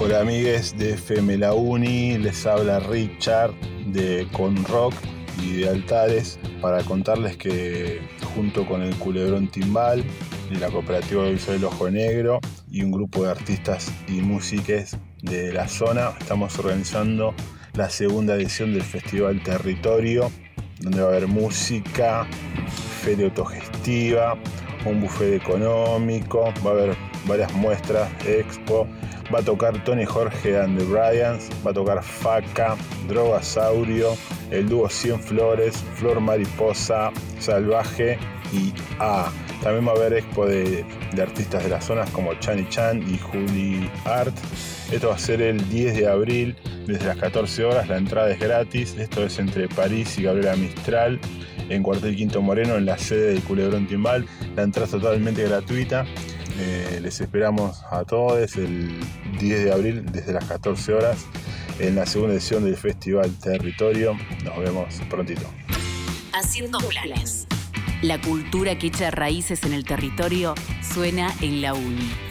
[0.00, 3.54] Hola amigues de FM La Uni, les habla Richard
[3.86, 4.94] de Conrock
[5.40, 8.00] de Altares para contarles que
[8.34, 10.04] junto con el Culebrón Timbal
[10.50, 15.52] y la Cooperativa Audiovisual El Ojo Negro y un grupo de artistas y músiques de
[15.52, 17.34] la zona estamos organizando
[17.74, 20.30] la segunda edición del Festival Territorio
[20.80, 22.26] donde va a haber música,
[23.02, 24.36] feria autogestiva,
[24.86, 28.86] un buffet económico, va a haber varias muestras, expo,
[29.32, 32.76] va a tocar Tony Jorge and the Bryans, va a tocar Faca,
[33.08, 34.16] Drogasaurio,
[34.50, 38.18] el dúo 100 Flores, Flor Mariposa, Salvaje
[38.52, 39.30] y A.
[39.62, 43.18] También va a haber expo de, de artistas de las zonas como Chani Chan y
[43.18, 44.34] Juli Art.
[44.90, 46.56] Esto va a ser el 10 de abril
[46.86, 48.96] desde las 14 horas, la entrada es gratis.
[48.98, 51.20] Esto es entre París y Gabriela Mistral
[51.68, 54.26] en Cuartel Quinto Moreno, en la sede del Culebrón Timbal.
[54.56, 56.04] La entrada es totalmente gratuita.
[56.62, 59.00] Eh, les esperamos a todos el
[59.38, 61.24] 10 de abril desde las 14 horas
[61.78, 64.14] en la segunda edición del Festival Territorio.
[64.44, 65.48] Nos vemos prontito.
[66.34, 67.46] Haciendo planes.
[68.02, 72.29] La cultura que echa raíces en el territorio suena en la UNI.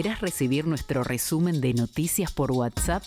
[0.00, 3.02] ¿Querés recibir nuestro resumen de noticias por WhatsApp?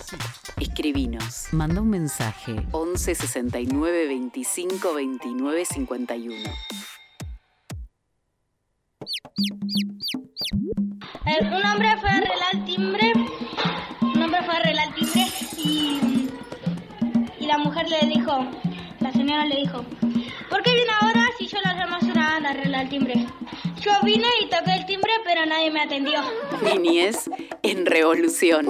[0.59, 1.47] Escribinos.
[1.53, 6.35] Manda un mensaje 11 69 25 29 51.
[11.39, 13.13] un hombre fue a arreglar el timbre,
[14.01, 15.27] un hombre fue a arreglar el timbre
[15.63, 16.29] y,
[17.39, 18.33] y la mujer le dijo,
[18.99, 19.85] la señora le dijo,
[20.51, 23.25] ¿por qué viene ahora si yo la llamo hace una a arreglar el timbre?
[23.81, 26.19] Yo vine y toqué el timbre, pero nadie me atendió.
[26.61, 27.29] Niñez
[27.63, 28.67] en revolución.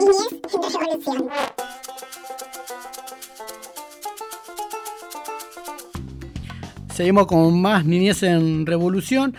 [6.94, 9.36] Seguimos con más Niñez en Revolución.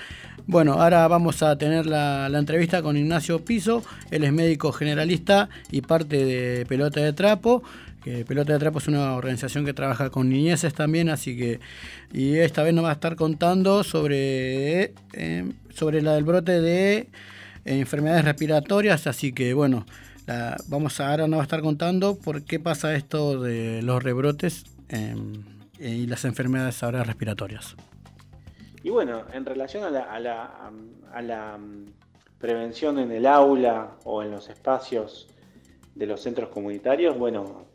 [0.46, 3.84] Bueno, ahora vamos a tener la, la, entrevista con Ignacio Piso.
[4.10, 7.62] Él es médico generalista y parte de Pelota de Trapo
[8.02, 11.60] que Pelota de Trapo es una organización que trabaja con niñeces también, así que
[12.12, 16.96] y esta vez nos va a estar contando sobre, eh, sobre la del brote de
[16.98, 17.08] eh,
[17.64, 19.86] enfermedades respiratorias, así que bueno,
[20.68, 24.64] vamos a, ahora nos va a estar contando por qué pasa esto de los rebrotes
[24.88, 25.44] em,
[25.78, 27.76] y las enfermedades ahora respiratorias.
[28.82, 30.70] Y bueno, en relación a la, a la,
[31.12, 31.86] a la mm,
[32.38, 35.28] prevención en el aula o en los espacios
[35.94, 37.66] de los centros comunitarios, bueno,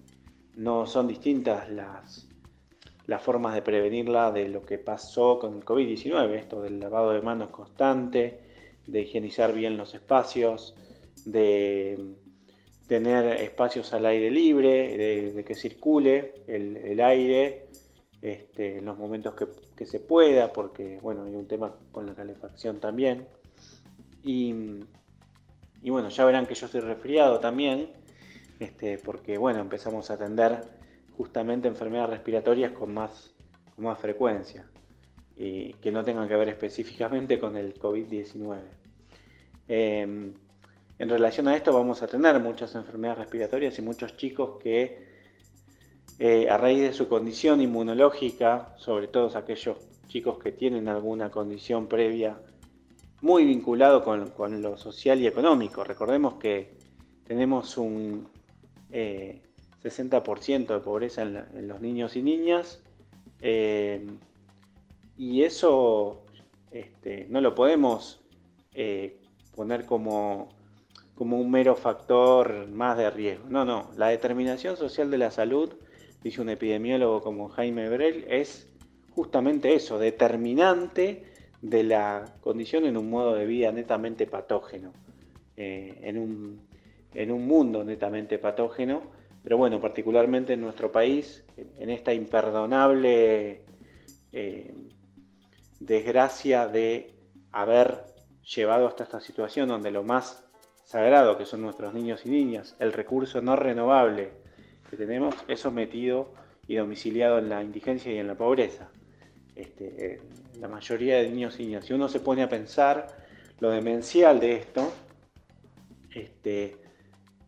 [0.57, 2.27] no son distintas las,
[3.05, 7.21] las formas de prevenirla de lo que pasó con el COVID-19, esto del lavado de
[7.21, 8.39] manos constante,
[8.85, 10.75] de higienizar bien los espacios,
[11.25, 12.15] de
[12.87, 14.97] tener espacios al aire libre,
[15.33, 17.67] de, que circule el, aire
[18.21, 19.35] este, en los momentos
[19.75, 23.27] que, se pueda, porque bueno, hay un tema con la calefacción también.
[24.23, 24.53] Y,
[25.83, 27.91] y bueno, ya verán que yo estoy resfriado también,
[28.59, 30.61] este, porque bueno, empezamos a atender
[31.15, 33.33] justamente enfermedades respiratorias con más,
[33.77, 34.65] más frecuencia
[35.35, 38.59] y que no tengan que ver específicamente con el COVID-19.
[39.67, 40.33] Em,
[40.99, 45.05] en relación a esto vamos a tener muchas enfermedades respiratorias y muchos chicos que
[46.19, 49.77] eh, a raíz de su condición inmunológica, sobre todo aquellos
[50.07, 52.39] chicos que tienen alguna condición previa
[53.21, 55.83] muy vinculado con, con lo social y económico.
[55.83, 56.75] Recordemos que
[57.25, 58.27] tenemos un,
[58.91, 62.81] 60% eh, de pobreza en, los niños y niñas.
[63.41, 64.05] Eh,
[65.17, 66.23] y eso
[66.71, 68.21] este, no lo podemos
[68.73, 69.19] eh,
[69.55, 70.49] poner como,
[71.15, 73.45] como un mero factor más de riesgo.
[73.49, 73.91] No, no.
[73.95, 75.73] La determinación social de la salud,
[76.23, 78.67] dice un epidemiólogo como Jaime Brel, es
[79.11, 81.23] justamente eso, determinante
[81.61, 84.93] de la condición en un modo de vida netamente patógeno,
[85.55, 86.67] en un
[87.13, 89.03] en un mundo netamente patógeno,
[89.43, 91.43] pero bueno, particularmente en nuestro país,
[91.77, 93.61] en esta imperdonable
[94.31, 94.73] eh,
[95.79, 97.15] desgracia de
[97.51, 98.03] haber
[98.43, 100.43] llevado hasta esta situación donde lo más
[100.83, 104.31] sagrado, que son nuestros niños y niñas, el recurso no renovable
[104.89, 106.33] que tenemos, es sometido
[106.67, 108.89] y domiciliado en la indigencia y en la pobreza.
[109.55, 110.21] Este, eh,
[110.59, 111.85] la mayoría de niños y niñas.
[111.85, 113.07] Si uno se pone a pensar
[113.59, 114.91] lo demencial de esto,
[116.13, 116.77] este,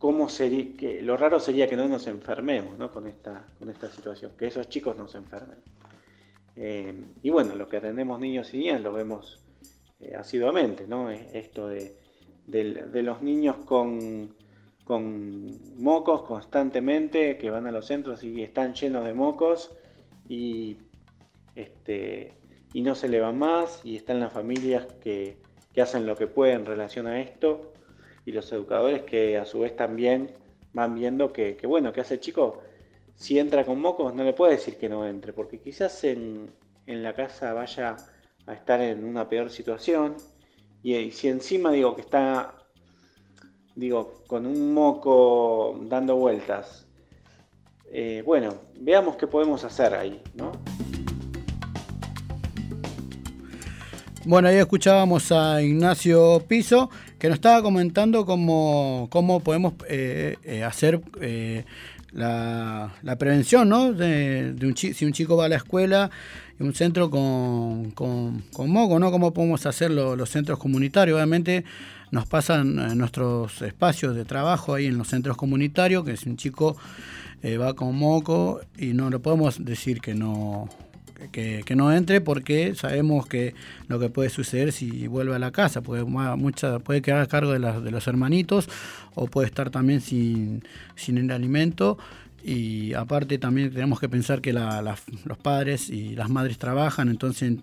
[0.00, 4.32] cómo sería, que lo raro sería que no nos enfermemos con, esta, con esta situación,
[4.36, 5.58] que esos chicos no se enfermen.
[6.56, 9.44] Eh, y bueno, lo que atendemos niños y niñas lo vemos
[10.00, 11.10] eh, asiduamente, ¿no?
[11.10, 11.94] Esto de,
[12.48, 14.34] los niños con,
[14.84, 19.70] con mocos constantemente, que van a los centros y están llenos de mocos
[20.30, 20.78] y,
[21.54, 22.32] este,
[22.72, 25.36] y no se le van más, y están las familias que,
[25.74, 27.74] que hacen lo que pueden en relación a esto
[28.24, 30.32] y los educadores que a su vez también
[30.72, 32.60] van viendo que, bueno, que hace el chico,
[33.14, 36.52] si entra con mocos no le puede decir que no entre, porque quizás en,
[36.86, 37.96] la casa vaya
[38.46, 40.16] a estar en una peor situación
[40.82, 42.54] y, si encima digo que está,
[43.74, 46.86] digo, con un moco dando vueltas,
[47.92, 50.52] eh, bueno, veamos qué podemos hacer ahí, ¿no?
[54.26, 56.90] Bueno, ahí escuchábamos a Ignacio Piso,
[57.20, 61.64] que nos estaba comentando cómo, cómo podemos eh, eh, hacer eh,
[62.12, 63.92] la, prevención, ¿no?
[63.92, 66.10] De, un si un chico va a la escuela,
[66.58, 69.10] en un centro con, con, moco, ¿no?
[69.10, 71.16] ¿Cómo podemos hacer los centros comunitarios?
[71.16, 71.64] Obviamente
[72.10, 76.76] nos pasan nuestros espacios de trabajo ahí en los centros comunitarios, que si un chico
[77.44, 80.68] va con moco y no le podemos decir que no
[81.32, 83.54] que, no entre porque sabemos que
[83.88, 87.52] lo que puede suceder si vuelve a la casa, puede, mucha, puede quedar a cargo
[87.52, 88.68] de, de los hermanitos
[89.14, 90.64] o puede estar también sin,
[90.96, 91.98] sin el alimento
[92.42, 97.58] y aparte también tenemos que pensar que los padres y las madres trabajan, entonces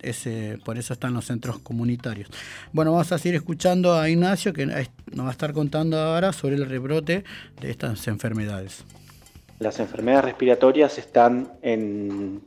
[0.64, 2.30] por eso están los centros comunitarios.
[2.74, 6.56] Bueno, vamos a seguir escuchando a Ignacio que nos va a estar contando ahora sobre
[6.56, 7.24] el rebrote
[7.60, 8.84] de estas enfermedades.
[9.60, 12.42] Las enfermedades respiratorias están en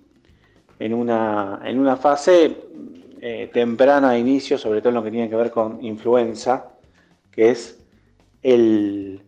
[0.80, 2.56] en una, en una fase
[3.20, 6.70] eh, temprana de inicio, sobre todo en lo que tiene que ver con influenza,
[7.30, 7.78] que es
[8.42, 9.20] el,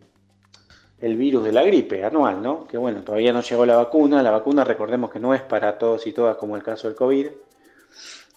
[0.99, 2.65] el virus de la gripe anual, ¿no?
[2.65, 4.23] Que bueno, todavía no llegó la vacuna.
[4.23, 7.27] La vacuna, recordemos que no es para todos y todas como el caso del COVID,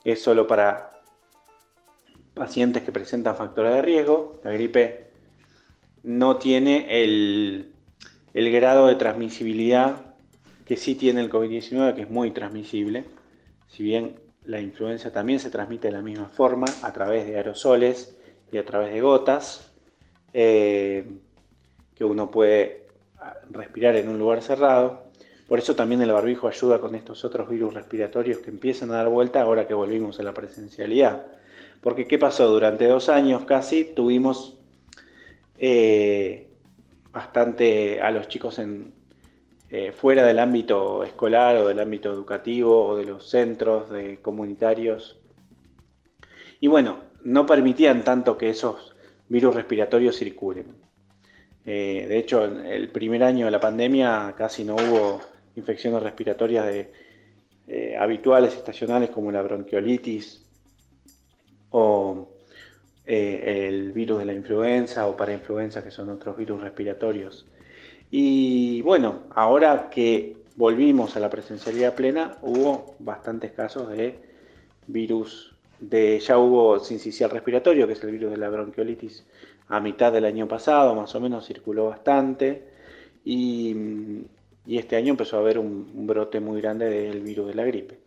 [0.04, 1.00] es solo para
[2.34, 4.40] pacientes que presentan factores de riesgo.
[4.44, 5.06] La gripe
[6.02, 7.72] no tiene el,
[8.34, 10.05] el grado de transmisibilidad
[10.66, 13.04] que sí tiene el COVID-19, que es muy transmisible,
[13.68, 18.16] si bien la influenza también se transmite de la misma forma, a través de aerosoles
[18.50, 19.72] y a través de gotas,
[20.32, 21.06] eh,
[21.94, 22.86] que uno puede
[23.50, 25.06] respirar en un lugar cerrado.
[25.48, 29.08] Por eso también el barbijo ayuda con estos otros virus respiratorios que empiezan a dar
[29.08, 31.26] vuelta ahora que volvimos a la presencialidad.
[31.80, 32.48] Porque ¿qué pasó?
[32.48, 34.58] Durante dos años casi tuvimos
[35.58, 36.48] eh,
[37.12, 38.92] bastante a los chicos en,
[39.68, 45.18] eh, fuera del ámbito escolar o del ámbito educativo o de los centros de comunitarios.
[46.60, 48.94] Y bueno, no permitían tanto que esos
[49.28, 50.66] virus respiratorios circulen.
[51.64, 55.20] Eh, de hecho, en el primer año de la pandemia casi no hubo
[55.56, 56.92] infecciones respiratorias de,
[57.66, 60.46] eh, habituales, estacionales, como la bronquiolitis
[61.70, 62.28] o
[63.04, 67.46] el virus de la influenza o parainfluenza, que son otros virus respiratorios.
[68.18, 74.18] Y bueno, ahora que volvimos a la presencialidad plena, hubo bastantes casos de
[74.86, 79.26] virus, de, ya hubo sincicial respiratorio, que es el virus de la bronquiolitis,
[79.68, 82.62] a mitad del año pasado, más o menos circuló bastante,
[83.22, 83.76] y,
[84.66, 87.98] este año empezó a haber un, brote muy grande del virus de la gripe.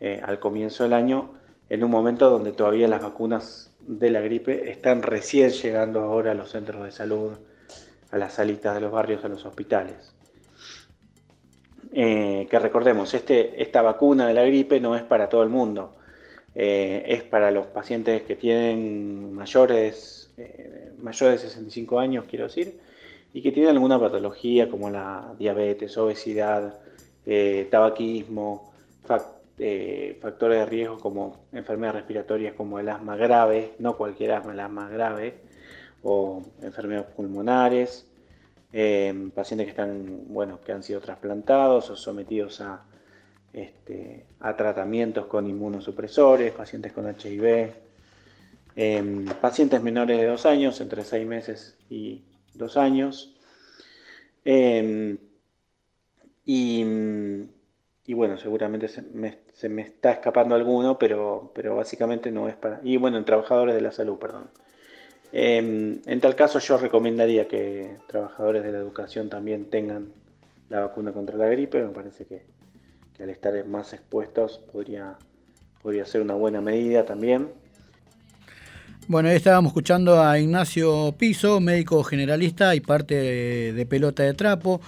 [0.00, 1.30] Eh, al comienzo del año,
[1.68, 6.34] en un momento donde todavía las vacunas de la gripe están recién llegando ahora a
[6.34, 7.34] los centros de salud
[8.14, 10.14] a las salitas de los barrios, a los hospitales.
[11.92, 15.96] Eh, que recordemos, este, esta vacuna de la gripe no es para todo el mundo,
[16.54, 22.78] eh, es para los pacientes que tienen mayores, eh, mayores de 65 años, quiero decir,
[23.32, 26.78] y que tienen alguna patología como la diabetes, obesidad,
[27.68, 34.60] tabaquismo, factores de riesgo como enfermedades respiratorias como el asma grave, no cualquier asma, el
[34.60, 35.34] asma grave,
[36.04, 38.06] o enfermedades pulmonares,
[38.72, 42.84] em, pacientes que están, bueno, que han sido trasplantados o sometidos a,
[43.52, 47.72] este, a tratamientos con inmunosupresores, pacientes con HIV,
[48.76, 52.22] em, pacientes menores de dos años, entre seis meses y
[52.54, 53.34] dos años.
[54.44, 55.18] Em,
[56.46, 56.84] y,
[58.14, 62.80] bueno, seguramente se me, se me, está escapando alguno, pero, pero básicamente no es para...
[62.82, 64.50] Y bueno, en trabajadores de la salud, perdón.
[65.36, 70.12] Em, en tal caso yo recomendaría que trabajadores de la educación también tengan
[70.68, 72.44] la vacuna contra la gripe, me parece que,
[73.20, 75.16] al estar más expuestos podría,
[75.82, 77.48] podría ser una buena medida también.
[79.08, 84.80] Bueno, ahí estábamos escuchando a Ignacio Piso, médico generalista y parte de Pelota de Trapo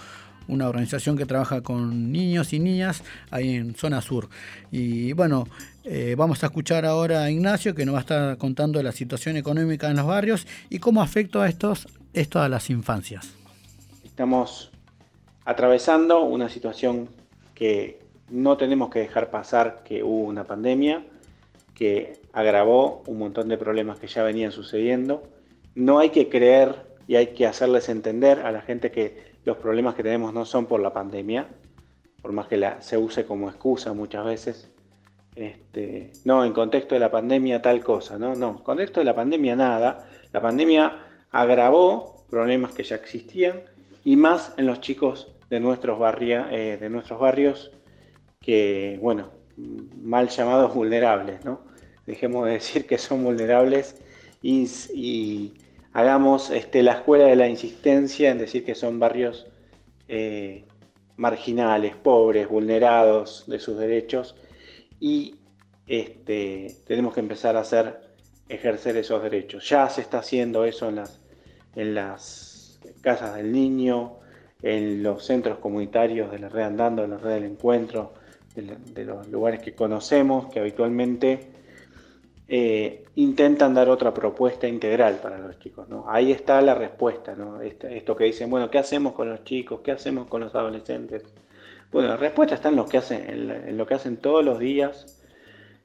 [0.49, 4.28] una organización que trabaja con niños y niñas ahí en zona sur.
[4.70, 5.49] Y bueno,
[5.89, 9.37] eh, vamos a escuchar ahora a Ignacio que nos va a estar contando la situación
[9.37, 13.32] económica en los barrios y cómo afecta a estos, esto a las infancias.
[14.05, 14.72] Estamos
[15.45, 17.09] atravesando una situación
[17.55, 21.05] que no tenemos que dejar pasar que hubo una pandemia
[21.72, 25.22] que agravó un montón de problemas que ya venían sucediendo.
[25.76, 26.74] No hay que creer
[27.07, 30.66] y hay que hacerles entender a la gente que los problemas que tenemos no son
[30.66, 31.47] por la pandemia,
[32.22, 34.70] por más que la, se use como excusa muchas veces.
[35.37, 39.14] Este, no, en contexto de la pandemia tal cosa, no, no, en contexto de la
[39.14, 40.09] pandemia nada.
[40.32, 43.61] La pandemia agravó problemas que ya existían
[44.03, 47.70] y más en los chicos de nuestros, eh, de nuestros barrios
[48.41, 49.30] que, bueno,
[50.03, 51.61] mal llamados vulnerables, ¿no?
[52.07, 54.01] Dejemos de decir que son vulnerables
[54.41, 55.53] y
[55.93, 59.47] hagamos este, la escuela de la insistencia en decir que son barrios
[60.09, 60.64] eh,
[61.16, 64.34] marginales, pobres, vulnerados de sus derechos
[65.01, 65.36] y
[65.86, 68.01] este, tenemos que empezar a hacer
[68.49, 69.68] ejercer esos derechos.
[69.68, 71.20] Ya se está haciendo eso en las,
[71.74, 74.18] en las casas del niño,
[74.62, 78.14] en los centros comunitarios de la red andando, de la red del encuentro,
[78.55, 81.51] de, los lugares que conocemos, que habitualmente
[82.49, 85.88] eh, intentan dar otra propuesta integral para los chicos.
[85.88, 86.07] ¿no?
[86.09, 87.61] Ahí está la respuesta, ¿no?
[87.61, 89.80] Esto que dicen, bueno, ¿qué hacemos con los chicos?
[89.82, 91.22] ¿Qué hacemos con los adolescentes?
[91.93, 95.22] Bueno, la respuesta está en lo que hacen, todos los días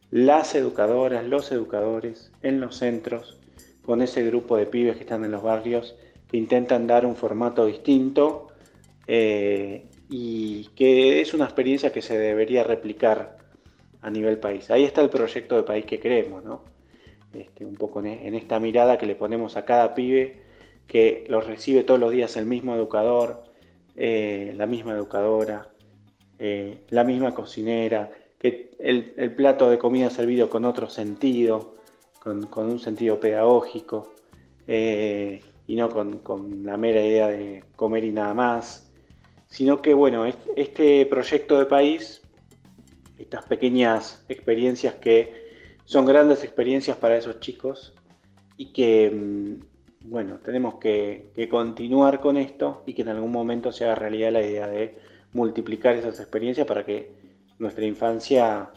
[0.10, 3.40] las educadoras, los educadores en los centros,
[3.84, 5.96] con ese grupo de pibes que están en los barrios,
[6.30, 8.48] que intentan dar un formato distinto
[9.08, 13.38] eh, y que es una experiencia que se debería replicar
[14.02, 14.70] a nivel país.
[14.70, 16.64] Ahí está el proyecto de país que queremos, ¿no?
[17.34, 20.42] Este, un poco en, esta mirada que le ponemos a cada pibe,
[20.88, 23.44] que lo recibe todos los días el mismo educador,
[23.96, 25.70] eh, la misma educadora,
[26.44, 31.76] eh, la misma cocinera, que el, plato de comida servido con otro sentido,
[32.20, 34.16] con, un sentido pedagógico,
[34.66, 38.92] eh, y no con, la mera idea de comer y nada más,
[39.50, 40.26] sino que bueno,
[40.56, 42.24] este proyecto de país,
[43.20, 47.94] estas pequeñas experiencias que son grandes experiencias para esos chicos
[48.58, 53.72] y que, mm, bueno, tenemos que, que continuar con esto y que en algún momento
[53.72, 57.12] se haga realidad la idea de multiplicar esas experiencias para que
[57.60, 58.70] nuestra infancia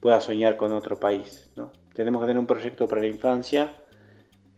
[0.00, 1.50] pueda soñar con otro país.
[1.56, 1.72] ¿no?
[1.94, 3.72] Tenemos que tener un proyecto para la infancia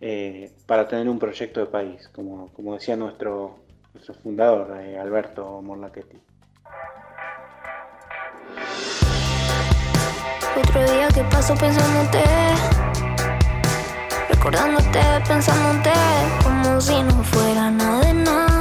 [0.00, 3.61] eh, para tener un proyecto de país, como, como decía nuestro,
[3.92, 6.18] nuestro fundador, eh, Alberto Morlachetti.
[10.57, 12.22] Otro día que paso pensándote,
[14.28, 15.92] recordándote, pensándote,
[16.42, 18.53] como si no fuera nada de nada,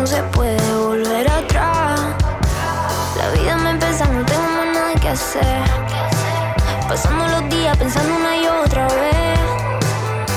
[0.00, 2.00] no se puede volver atrás.
[3.18, 5.62] La vida me empieza, no tengo más nada que hacer.
[6.88, 9.38] Pasando los días pensando una y otra vez.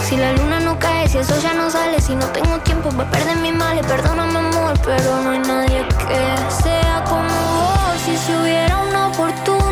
[0.06, 3.10] Si la luna no cae, si eso ya no sale, si no tengo tiempo para
[3.10, 8.02] perder mi males, perdóname amor, pero no hay nadie que sea como vos.
[8.04, 9.63] Si se hubiera una oportunidad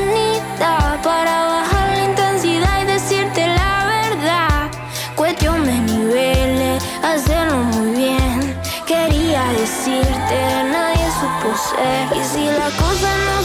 [11.72, 12.18] supo ser.
[12.18, 13.41] Y si las cosas no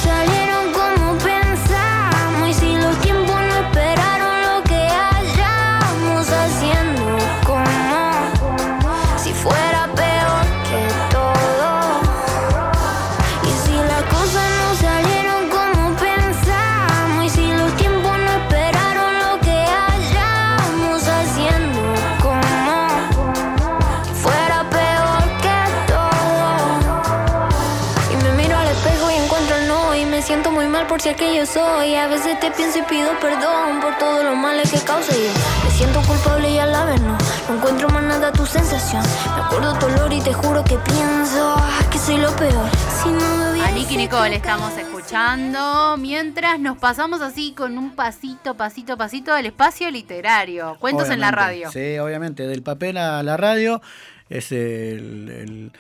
[31.47, 31.95] soy.
[31.95, 35.31] A veces te pienso y pido perdón por todos los males que causé yo.
[35.65, 37.17] Me siento culpable y a la vez no.
[37.49, 39.03] No encuentro más nada tu sensación.
[39.37, 42.69] Me acuerdo tu olor y te juro que pienso ah, que soy lo peor.
[43.03, 48.55] Si no me A Nicky Nicole estamos escuchando mientras nos pasamos así con un pasito,
[48.55, 50.77] pasito, pasito del espacio literario.
[50.81, 51.71] Cuentos en la Obviamente, radio.
[51.73, 53.81] Sí, obviamente, del papel a la radio
[54.29, 55.73] es el, el-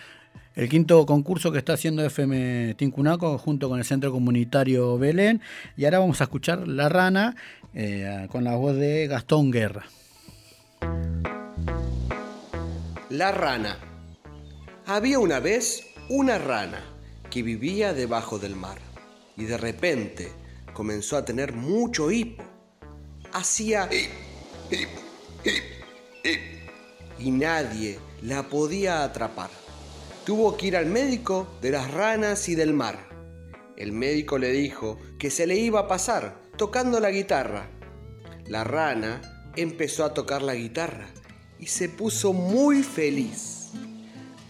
[0.56, 5.42] el quinto concurso que está haciendo FM Tincunaco junto con el Centro Comunitario Belén.
[5.76, 7.36] Y ahora vamos a escuchar La Rana
[7.74, 9.84] eh, con la voz de Gastón Guerra.
[13.10, 13.78] La rana.
[14.86, 16.80] Había una vez una rana
[17.30, 18.78] que vivía debajo del mar
[19.36, 20.32] y de repente
[20.72, 22.42] comenzó a tener mucho hipo.
[23.32, 23.88] Hacía
[27.18, 29.65] y nadie la podía atrapar.
[30.26, 33.08] Tuvo que ir al médico de las ranas y del mar.
[33.76, 37.70] El médico le dijo que se le iba a pasar tocando la guitarra.
[38.48, 41.06] La rana empezó a tocar la guitarra
[41.60, 43.68] y se puso muy feliz.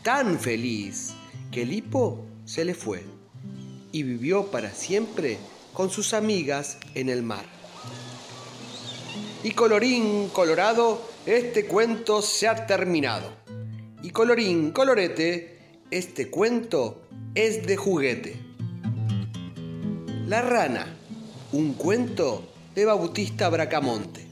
[0.02, 1.12] Tan feliz
[1.52, 3.02] que el hipo se le fue
[3.92, 5.36] y vivió para siempre
[5.74, 7.44] con sus amigas en el mar.
[9.44, 13.30] Y colorín colorado, este cuento se ha terminado.
[14.02, 15.55] Y colorín colorete,
[15.90, 17.02] este cuento
[17.34, 18.36] es de juguete.
[20.26, 20.96] La rana,
[21.52, 24.25] un cuento de Bautista Bracamonte.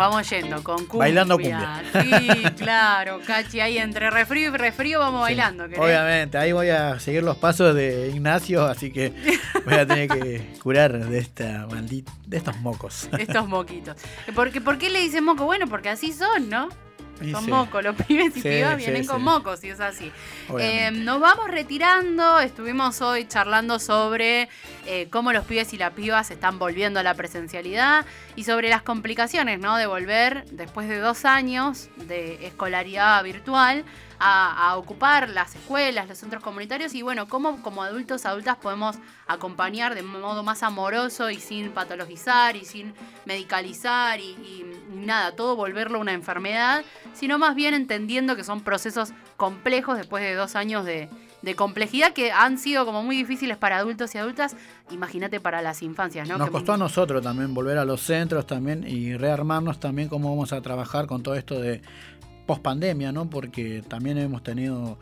[0.00, 0.98] Vamos yendo con cumbia.
[0.98, 5.64] Bailando Sí, claro, Cachi, ahí entre refrío y refrío vamos bailando.
[5.64, 5.78] ¿querés?
[5.78, 9.12] Obviamente, ahí voy a seguir los pasos de Ignacio, así que
[9.64, 13.08] voy a tener que curar de esta maldita, de estos mocos.
[13.18, 13.96] Estos moquitos.
[14.34, 15.44] ¿Por qué, ¿Por qué le dicen moco?
[15.44, 16.68] Bueno, porque así son, ¿no?
[17.30, 17.50] Son sí.
[17.50, 20.10] mocos, los pibes y Sí, pibas sí, vienen con mocos, y es así.
[20.58, 24.48] Eh, nos vamos retirando, estuvimos hoy charlando sobre
[24.86, 28.06] eh, cómo los pibes y las pibas están volviendo a la presencialidad
[28.36, 29.76] y sobre las complicaciones, ¿no?
[29.76, 33.84] De volver después de dos años de escolaridad virtual
[34.20, 38.96] a, a ocupar las escuelas, los centros comunitarios y bueno, cómo como adultos, adultas podemos
[39.26, 42.92] acompañar de modo más amoroso y sin patologizar y sin
[43.24, 48.60] medicalizar y, y- y nada, todo volverlo una enfermedad, sino más bien entendiendo que son
[48.60, 51.08] procesos complejos después de dos años de,
[51.42, 54.56] de complejidad que han sido como muy difíciles para adultos y adultas,
[54.90, 56.36] imagínate para las infancias, ¿no?
[56.36, 60.28] Nos Que- costó a nosotros también volver a los centros también y rearmarnos también cómo
[60.30, 61.80] vamos a trabajar con todo esto de
[62.46, 63.28] post pandemia, ¿no?
[63.30, 64.98] Porque también hemos tenido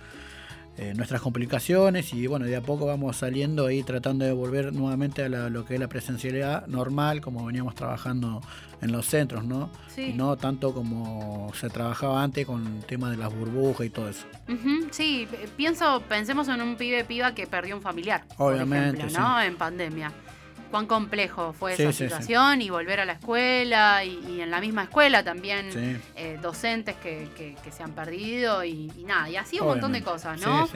[0.80, 5.24] eh, nuestras complicaciones y bueno, de a poco vamos saliendo ahí tratando de volver nuevamente
[5.24, 8.40] a la- lo que es la presencialidad normal, como veníamos trabajando
[8.80, 9.70] en los centros, ¿no?
[9.88, 10.02] Sí.
[10.02, 14.08] Y no tanto como se trabajaba antes con el tema de las burbujas y todo
[14.08, 14.24] eso.
[14.92, 15.26] Sí,
[15.56, 19.40] pienso, pensemos en un pibe piba que perdió un familiar, Obviamente, por ejemplo, ¿no?
[19.42, 20.12] En pandemia.
[20.70, 22.04] Cuán complejo fue Sí, esa sí, sí.
[22.04, 25.70] situación y volver a la escuela y, y en la misma escuela también
[26.14, 29.92] eh, docentes que, que- que se han perdido y, y nada, y así un montón
[29.92, 30.68] de cosas, ¿no?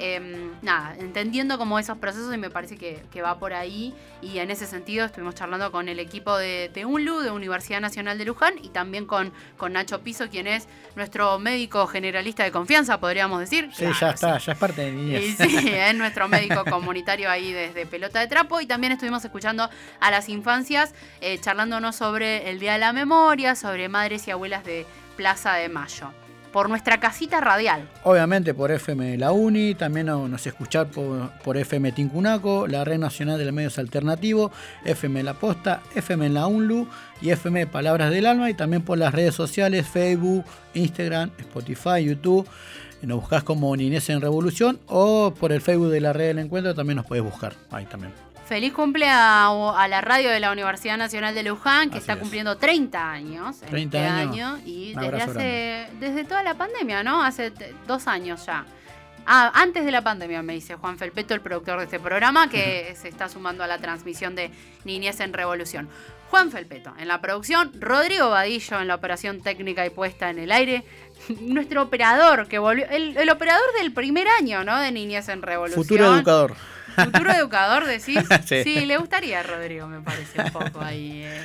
[0.00, 4.38] Em, nada, entendiendo como esos procesos y me parece que, que va por ahí y
[4.38, 8.24] en ese sentido estuvimos charlando con el equipo de, de UNLU, de Universidad Nacional de
[8.24, 13.40] Luján y también con, con Nacho Piso, quien es nuestro médico generalista de confianza, podríamos
[13.40, 13.68] decir.
[13.72, 15.22] Sí, Claro, ya está, ya es parte de niñez.
[15.22, 18.60] y sí, es nuestro médico comunitario ahí desde Pelota de Trapo.
[18.60, 19.68] Y también estuvimos escuchando
[20.00, 24.64] a las infancias, eh, charlándonos sobre el Día de la Memoria, sobre madres y abuelas
[24.64, 24.86] de
[25.16, 26.10] Plaza de Mayo.
[26.52, 27.88] Por nuestra casita radial.
[28.02, 32.98] Obviamente por FM La Uni, también no- nos escuchar por, por FM Tincunaco, la Red
[32.98, 34.50] Nacional de los Medios Alternativos,
[34.84, 36.88] FM La Posta, FM La UNLU
[37.22, 40.44] y FM Palabras del Alma y también por las redes sociales Facebook,
[40.74, 42.48] Instagram, Spotify, YouTube.
[43.02, 46.74] Nos buscas como Niñez en Revolución o por el Facebook de la Red del Encuentro
[46.74, 48.12] también nos puedes buscar ahí también.
[48.50, 52.18] Feliz cumple a, la radio de la Universidad Nacional de Luján, que Así está es.
[52.18, 53.60] cumpliendo 30 años.
[53.60, 54.32] 30 este años.
[54.32, 57.22] año y desde hace desde toda la pandemia, ¿no?
[57.22, 57.52] Hace
[57.86, 58.66] dos años ya.
[59.24, 62.92] Ah, antes de la pandemia, me dice Juan Felpeto, el productor de este programa, que
[63.00, 64.50] se está sumando a la transmisión de
[64.84, 65.88] Niñez en Revolución.
[66.30, 70.50] Juan Felpeto en la producción, Rodrigo Vadillo en la operación técnica y puesta en el
[70.50, 70.82] aire,
[71.40, 74.80] nuestro operador que volvió, el, el operador del primer año, ¿no?
[74.80, 75.84] De Niñez en Revolución.
[75.84, 76.56] Futuro educador.
[76.94, 78.18] Futuro educador, decís.
[78.46, 78.62] Sí.
[78.64, 78.86] sí.
[78.86, 81.22] le gustaría a Rodrigo, me parece un poco ahí.
[81.24, 81.40] eh.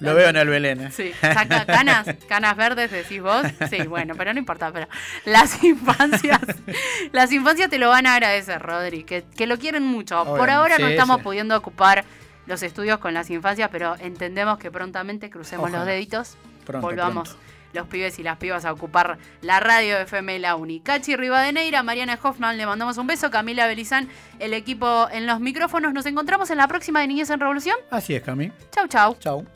[0.00, 0.92] Lo veo en el Belén.
[0.92, 3.44] Sí, saca canas, canas verdes, decís vos.
[3.68, 4.70] Sí, bueno, pero no importa.
[4.72, 4.86] Pero
[5.24, 6.40] las infancias,
[7.12, 10.24] las infancias te lo van a agradecer, Rodri, que, que lo quieren mucho.
[10.24, 11.22] Por ahora no estamos sí.
[11.24, 12.04] pudiendo ocupar
[12.46, 15.78] los estudios con las infancias, pero entendemos que prontamente crucemos Ojalá.
[15.78, 17.44] los deditos, Pronto, volvamos pronto.
[17.72, 20.80] Los pibes y las pibas a ocupar la radio de FM La Uni.
[20.80, 23.30] Cachi Rivadeneira, Mariana Hoffman, le mandamos un beso.
[23.30, 24.08] Camila Belizán,
[24.38, 25.92] el equipo en los micrófonos.
[25.92, 27.76] Nos encontramos en la próxima de Niñez en Revolución.
[27.90, 28.52] Así es, Cami.
[28.70, 29.16] Chau, chau.
[29.18, 29.46] Chau.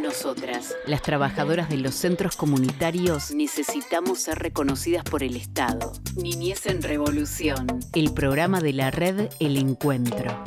[0.00, 5.92] Nosotras, las trabajadoras de los centros comunitarios, necesitamos ser reconocidas por el Estado.
[6.16, 10.42] Niñez en Revolución, el programa de la red El Encuentro.